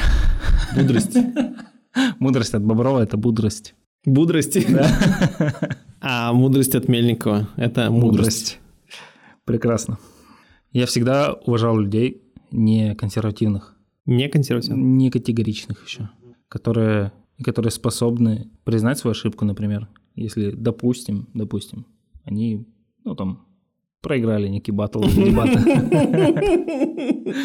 Мудрость. 0.75 1.17
Мудрость 2.19 2.53
от 2.53 2.63
Боброва– 2.63 2.99
это 3.03 3.17
мудрость. 3.17 3.75
Мудрости. 4.05 4.65
А 6.01 6.33
мудрость 6.33 6.75
от 6.75 6.87
Мельникова– 6.87 7.49
это 7.57 7.91
мудрость. 7.91 8.59
Прекрасно. 9.45 9.99
Я 10.71 10.85
всегда 10.85 11.33
уважал 11.45 11.77
людей 11.77 12.21
не 12.51 12.95
консервативных, 12.95 13.75
Не 14.05 14.27
консервативно. 14.29 14.79
не 14.81 15.11
категоричных 15.11 15.85
еще, 15.85 16.09
которые, 16.47 17.11
которые 17.43 17.71
способны 17.71 18.49
признать 18.63 18.97
свою 18.97 19.11
ошибку, 19.11 19.45
например. 19.45 19.87
Если, 20.15 20.51
допустим, 20.51 21.29
допустим, 21.33 21.85
они, 22.23 22.65
ну 23.03 23.15
там, 23.15 23.45
проиграли 24.01 24.47
некий 24.47 24.71
батл 24.71 25.03
дебаты. 25.03 25.59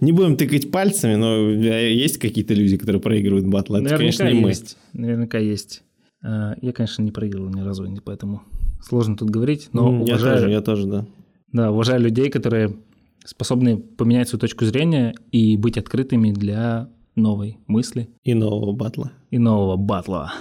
Не 0.00 0.12
будем 0.12 0.36
тыкать 0.36 0.70
пальцами, 0.70 1.14
но 1.14 1.50
есть 1.50 2.18
какие-то 2.18 2.52
люди, 2.52 2.76
которые 2.76 3.00
проигрывают 3.00 3.46
батл. 3.46 3.76
Это, 3.76 3.96
конечно, 3.96 4.24
не 4.24 4.40
мы. 4.40 4.48
есть. 4.48 4.76
Наверняка 4.92 5.38
есть. 5.38 5.82
А, 6.24 6.54
Я, 6.62 6.72
конечно, 6.72 7.02
не 7.02 7.12
проигрывал 7.12 7.50
ни 7.50 7.60
разу, 7.60 7.86
поэтому 8.04 8.42
сложно 8.82 9.16
тут 9.16 9.30
говорить, 9.30 9.68
но 9.72 9.90
Я 9.92 10.14
уважаю, 10.14 10.36
тоже, 10.38 10.50
я 10.50 10.60
тоже, 10.60 10.86
да. 10.86 11.06
да, 11.52 11.70
уважаю 11.70 12.00
людей, 12.00 12.30
которые 12.30 12.74
способны 13.24 13.76
поменять 13.78 14.28
свою 14.28 14.40
точку 14.40 14.64
зрения 14.64 15.14
и 15.32 15.56
быть 15.56 15.78
открытыми 15.78 16.30
для 16.32 16.88
новой 17.16 17.58
мысли 17.66 18.08
И 18.22 18.34
нового 18.34 18.72
батла. 18.72 19.12
и 19.30 19.38
нового 19.38 19.76
батла. 19.76 20.32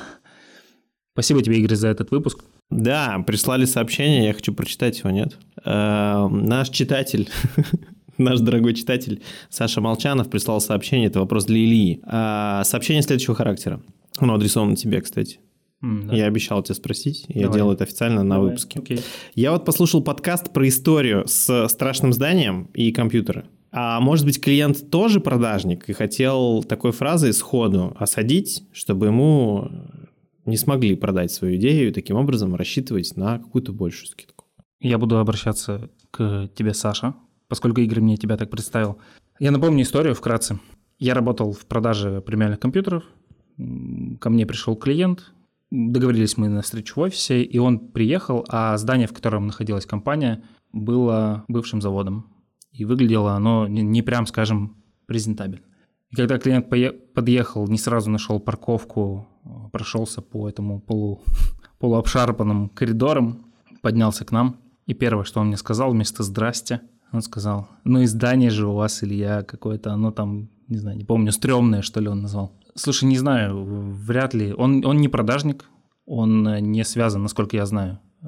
Спасибо 1.13 1.41
тебе, 1.43 1.59
Игорь, 1.59 1.75
за 1.75 1.89
этот 1.89 2.09
выпуск. 2.11 2.43
Да, 2.71 3.23
прислали 3.27 3.65
сообщение, 3.65 4.25
я 4.25 4.33
хочу 4.33 4.53
прочитать 4.53 4.97
его, 4.99 5.11
нет? 5.11 5.37
Э, 5.63 6.27
Наш 6.27 6.69
читатель, 6.69 7.29
наш 8.17 8.39
дорогой 8.39 8.73
читатель 8.73 9.21
Саша 9.49 9.79
Молчанов 9.79 10.29
прислал 10.29 10.59
сообщение, 10.59 11.07
это 11.07 11.19
вопрос 11.19 11.45
для 11.45 11.57
Ильи. 11.57 12.01
А, 12.05 12.63
Сообщение 12.63 13.03
следующего 13.03 13.35
характера. 13.35 13.79
Оно 14.17 14.33
адресовано 14.35 14.75
тебе, 14.75 15.01
кстати. 15.01 15.39
М, 15.83 16.07
да. 16.07 16.15
Я 16.15 16.25
обещал 16.27 16.63
тебя 16.63 16.75
спросить, 16.75 17.25
я 17.27 17.43
Давай. 17.43 17.57
делаю 17.57 17.75
это 17.75 17.83
официально 17.83 18.23
на 18.23 18.35
Давай. 18.35 18.49
выпуске. 18.49 18.79
Окей. 18.79 19.01
Я 19.35 19.51
вот 19.51 19.65
послушал 19.65 20.01
подкаст 20.01 20.53
про 20.53 20.67
историю 20.67 21.27
с 21.27 21.67
страшным 21.67 22.13
зданием 22.13 22.69
и 22.73 22.91
компьютеры. 22.93 23.45
А 23.71 23.99
может 23.99 24.25
быть, 24.25 24.39
клиент 24.39 24.89
тоже 24.89 25.19
продажник 25.19 25.89
и 25.89 25.93
хотел 25.93 26.63
такой 26.63 26.91
фразой 26.91 27.33
сходу 27.33 27.95
осадить, 27.99 28.63
чтобы 28.71 29.07
ему 29.07 29.69
не 30.45 30.57
смогли 30.57 30.95
продать 30.95 31.31
свою 31.31 31.57
идею 31.57 31.89
и 31.89 31.91
таким 31.91 32.15
образом 32.15 32.55
рассчитывать 32.55 33.15
на 33.17 33.39
какую-то 33.39 33.73
большую 33.73 34.07
скидку. 34.07 34.45
Я 34.79 34.97
буду 34.97 35.17
обращаться 35.17 35.89
к 36.11 36.49
тебе, 36.55 36.73
Саша, 36.73 37.15
поскольку 37.47 37.81
Игорь 37.81 38.01
мне 38.01 38.15
тебя 38.15 38.37
так 38.37 38.49
представил. 38.49 38.99
Я 39.39 39.51
напомню 39.51 39.83
историю 39.83 40.15
вкратце. 40.15 40.59
Я 40.99 41.13
работал 41.13 41.51
в 41.51 41.65
продаже 41.65 42.21
премиальных 42.21 42.59
компьютеров. 42.59 43.03
Ко 44.19 44.29
мне 44.29 44.45
пришел 44.45 44.75
клиент. 44.75 45.32
Договорились 45.75 46.37
мы 46.37 46.49
на 46.49 46.61
встречу 46.61 46.99
в 46.99 47.03
офисе, 47.03 47.41
и 47.41 47.57
он 47.57 47.79
приехал, 47.79 48.45
а 48.47 48.77
здание, 48.77 49.07
в 49.07 49.13
котором 49.13 49.47
находилась 49.47 49.87
компания, 49.87 50.43
было 50.71 51.45
бывшим 51.47 51.81
заводом. 51.81 52.27
И 52.71 52.85
выглядело 52.85 53.33
оно 53.33 53.67
не, 53.67 53.81
не 53.81 54.03
прям, 54.03 54.27
скажем, 54.27 54.77
презентабельно. 55.07 55.65
И 56.11 56.15
когда 56.15 56.37
клиент 56.37 56.69
подъехал, 56.69 57.67
не 57.67 57.79
сразу 57.79 58.11
нашел 58.11 58.39
парковку, 58.39 59.27
прошелся 59.71 60.21
по 60.21 60.47
этому 60.47 60.79
полу, 60.79 61.23
полуобшарпанным 61.79 62.69
коридорам, 62.69 63.51
поднялся 63.81 64.25
к 64.25 64.31
нам. 64.31 64.57
И 64.85 64.93
первое, 64.93 65.23
что 65.23 65.39
он 65.39 65.47
мне 65.47 65.57
сказал 65.57 65.91
вместо 65.91 66.21
«здрасте», 66.21 66.81
он 67.11 67.23
сказал, 67.23 67.67
ну 67.83 68.01
и 68.01 68.05
здание 68.05 68.51
же 68.51 68.67
у 68.67 68.75
вас, 68.75 69.03
Илья, 69.03 69.41
какое-то, 69.41 69.91
оно 69.91 70.11
там, 70.11 70.49
не 70.67 70.77
знаю, 70.77 70.97
не 70.97 71.03
помню, 71.03 71.31
стрёмное, 71.31 71.81
что 71.81 71.99
ли 71.99 72.09
он 72.09 72.21
назвал. 72.21 72.51
Слушай, 72.75 73.05
не 73.05 73.17
знаю, 73.17 73.63
вряд 73.63 74.33
ли. 74.33 74.53
Он, 74.53 74.85
он 74.85 74.97
не 74.97 75.07
продажник, 75.07 75.65
он 76.05 76.47
э, 76.47 76.59
не 76.59 76.83
связан, 76.83 77.21
насколько 77.21 77.55
я 77.55 77.65
знаю, 77.65 77.99
э, 78.21 78.27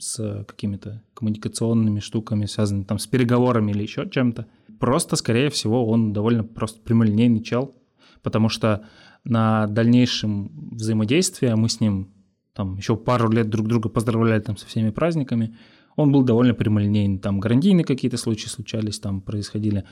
с 0.00 0.44
какими-то 0.46 1.02
коммуникационными 1.14 2.00
штуками, 2.00 2.46
связанными 2.46 2.84
там 2.84 2.98
с 2.98 3.06
переговорами 3.06 3.72
или 3.72 3.82
еще 3.82 4.08
чем-то. 4.08 4.46
Просто, 4.78 5.16
скорее 5.16 5.50
всего, 5.50 5.86
он 5.86 6.12
довольно 6.12 6.44
просто 6.44 6.80
прямолинейный 6.80 7.42
чел, 7.42 7.74
потому 8.22 8.48
что 8.48 8.84
на 9.24 9.66
дальнейшем 9.66 10.70
взаимодействии 10.72 11.48
мы 11.48 11.68
с 11.68 11.80
ним 11.80 12.12
там 12.54 12.76
еще 12.76 12.96
пару 12.96 13.30
лет 13.30 13.50
друг 13.50 13.68
друга 13.68 13.88
поздравляли 13.88 14.40
там 14.40 14.56
со 14.56 14.66
всеми 14.66 14.90
праздниками, 14.90 15.56
он 15.98 16.12
был 16.12 16.22
довольно 16.22 16.54
прямолинейный, 16.54 17.18
там 17.18 17.40
гарантийные 17.40 17.84
какие-то 17.84 18.16
случаи 18.16 18.48
случались, 18.48 19.00
там 19.00 19.20
происходили. 19.20 19.84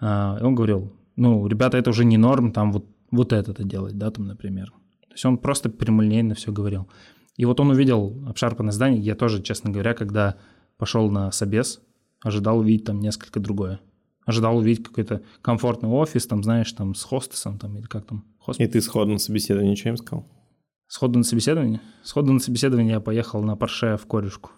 А, 0.00 0.38
и 0.40 0.44
он 0.44 0.54
говорил, 0.54 0.92
ну, 1.16 1.46
ребята, 1.46 1.78
это 1.78 1.90
уже 1.90 2.04
не 2.04 2.16
норм, 2.16 2.52
там 2.52 2.72
вот, 2.72 2.86
вот 3.12 3.32
это-то 3.32 3.62
делать, 3.62 3.96
да, 3.96 4.10
там, 4.10 4.26
например. 4.26 4.72
То 5.02 5.12
есть 5.12 5.24
он 5.24 5.38
просто 5.38 5.70
прямолинейно 5.70 6.34
все 6.34 6.50
говорил. 6.50 6.88
И 7.36 7.44
вот 7.44 7.60
он 7.60 7.70
увидел 7.70 8.24
обшарпанное 8.26 8.72
здание, 8.72 9.00
я 9.00 9.14
тоже, 9.14 9.42
честно 9.42 9.70
говоря, 9.70 9.94
когда 9.94 10.36
пошел 10.78 11.10
на 11.10 11.30
собес, 11.30 11.80
ожидал 12.20 12.58
увидеть 12.58 12.86
там 12.86 12.98
несколько 12.98 13.38
другое. 13.38 13.80
Ожидал 14.24 14.56
увидеть 14.56 14.84
какой-то 14.84 15.22
комфортный 15.42 15.88
офис, 15.88 16.26
там, 16.26 16.42
знаешь, 16.42 16.72
там, 16.72 16.94
с 16.94 17.02
хостесом, 17.02 17.58
там, 17.58 17.76
или 17.76 17.84
как 17.84 18.06
там. 18.06 18.24
Хост... 18.38 18.60
И 18.60 18.66
ты 18.66 18.80
сходу 18.80 19.12
на 19.12 19.18
собеседование 19.18 19.72
ничего 19.72 19.90
им 19.90 19.96
сказал? 19.96 20.26
Сходу 20.86 21.18
на 21.18 21.24
собеседование? 21.24 21.80
Сходу 22.02 22.32
на 22.32 22.38
собеседование 22.38 22.92
я 22.92 23.00
поехал 23.00 23.42
на 23.42 23.56
Порше 23.56 23.96
в 23.96 24.06
корешку. 24.06 24.50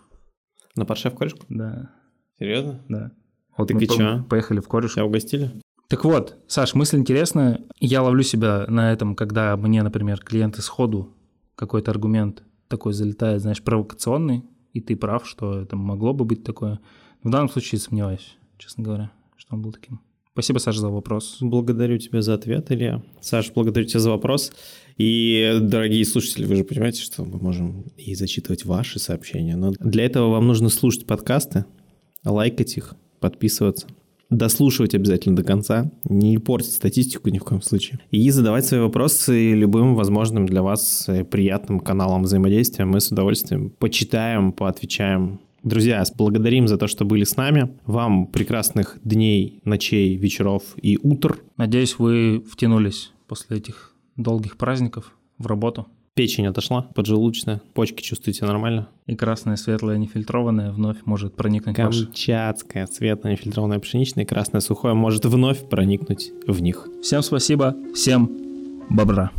На 0.77 0.85
Порше 0.85 1.11
в 1.11 1.15
корешку? 1.15 1.47
Да. 1.49 1.91
Серьезно? 2.39 2.85
Да. 2.89 3.13
Вот 3.57 3.69
так 3.69 3.81
и 3.81 3.87
что? 3.87 4.25
Поехали 4.29 4.61
в 4.61 4.69
корешку. 4.69 4.97
Тебя 4.97 5.07
угостили? 5.07 5.53
Так 5.89 6.05
вот, 6.05 6.37
Саш, 6.47 6.75
мысль 6.75 6.99
интересная. 6.99 7.61
Я 7.79 8.03
ловлю 8.03 8.23
себя 8.23 8.65
на 8.69 8.93
этом, 8.93 9.15
когда 9.15 9.57
мне, 9.57 9.83
например, 9.83 10.21
клиенты 10.21 10.63
сходу 10.63 11.15
какой-то 11.57 11.91
аргумент 11.91 12.43
такой 12.69 12.93
залетает, 12.93 13.43
знаешь, 13.43 13.63
провокационный, 13.63 14.45
и 14.73 14.81
ты 14.81 14.97
прав, 14.97 15.29
что 15.29 15.61
это 15.61 15.77
могло 15.77 16.15
бы 16.15 16.25
быть 16.25 16.43
такое. 16.43 16.81
В 17.23 17.31
данном 17.31 17.49
случае 17.49 17.81
сомневаюсь, 17.81 18.37
честно 18.59 18.83
говоря, 18.83 19.13
что 19.37 19.55
он 19.55 19.63
был 19.63 19.73
таким. 19.73 20.01
Спасибо, 20.33 20.59
Саша, 20.59 20.81
за 20.81 20.89
вопрос. 20.89 21.37
Благодарю 21.41 21.97
тебя 21.99 22.21
за 22.21 22.35
ответ, 22.35 22.73
Илья. 22.73 23.05
Саша, 23.21 23.53
благодарю 23.55 23.87
тебя 23.87 24.01
за 24.01 24.11
вопрос. 24.11 24.53
И, 24.97 25.59
дорогие 25.61 26.05
слушатели, 26.05 26.45
вы 26.45 26.57
же 26.57 26.65
понимаете, 26.65 27.03
что 27.03 27.25
мы 27.25 27.39
можем 27.39 27.83
и 27.97 28.17
зачитывать 28.17 28.65
ваши 28.65 28.99
сообщения. 28.99 29.55
Но 29.55 29.71
для 29.79 30.05
этого 30.07 30.31
вам 30.31 30.49
нужно 30.49 30.71
слушать 30.71 31.07
подкасты, 31.07 31.67
лайкать 32.25 32.77
их, 32.77 32.97
подписываться 33.21 33.87
дослушивать 34.37 34.95
обязательно 34.95 35.37
до 35.37 35.45
конца, 35.45 35.91
не 36.05 36.39
портить 36.39 36.73
статистику 36.73 37.29
ни 37.31 37.39
в 37.39 37.45
коем 37.45 37.63
случае. 37.63 38.01
И 38.11 38.29
задавать 38.31 38.67
свои 38.67 38.81
вопросы 38.81 39.53
любым 39.53 39.95
возможным 39.95 40.47
для 40.47 40.63
вас 40.63 41.09
э, 41.09 41.25
приятным 41.25 41.81
каналом 41.81 42.23
взаимодействия. 42.23 42.85
Мы 42.85 43.01
с 43.01 43.11
удовольствием 43.11 43.71
почитаем, 43.71 44.53
поотвечаем. 44.53 45.41
Друзья, 45.63 46.05
благодарим 46.17 46.69
за 46.69 46.77
то, 46.77 46.87
что 46.87 47.05
были 47.05 47.25
с 47.25 47.37
нами. 47.37 47.75
Вам 47.87 48.27
прекрасных 48.27 48.99
дней, 49.03 49.61
ночей, 49.65 50.17
вечеров 50.17 50.63
и 50.77 50.99
утр. 51.03 51.43
Надеюсь, 51.57 51.99
вы 51.99 52.45
втянулись 52.51 53.13
после 53.27 53.57
этих 53.57 53.95
долгих 54.17 54.57
праздников 54.57 55.17
в 55.39 55.47
работу. 55.47 55.87
Печень 56.17 56.47
отошла, 56.47 56.83
поджелудочная, 56.83 57.61
почки 57.75 58.01
чувствуете 58.01 58.45
нормально? 58.45 58.89
И 59.07 59.17
красная, 59.17 59.57
светлая, 59.57 59.99
нефильтрованная 59.99 60.71
вновь 60.71 60.99
может 61.05 61.35
проникнуть 61.35 61.75
в 61.75 61.77
Камчатская, 61.77 62.87
светлая, 62.87 63.33
нефильтрованная 63.33 63.81
пшеничная 63.81 64.25
красная 64.25 64.61
сухое 64.61 64.95
может 64.95 65.25
вновь 65.25 65.69
проникнуть 65.69 66.31
в 66.47 66.63
них. 66.63 66.87
Всем 67.03 67.21
спасибо, 67.21 67.75
всем 67.97 68.31
бобра. 68.89 69.33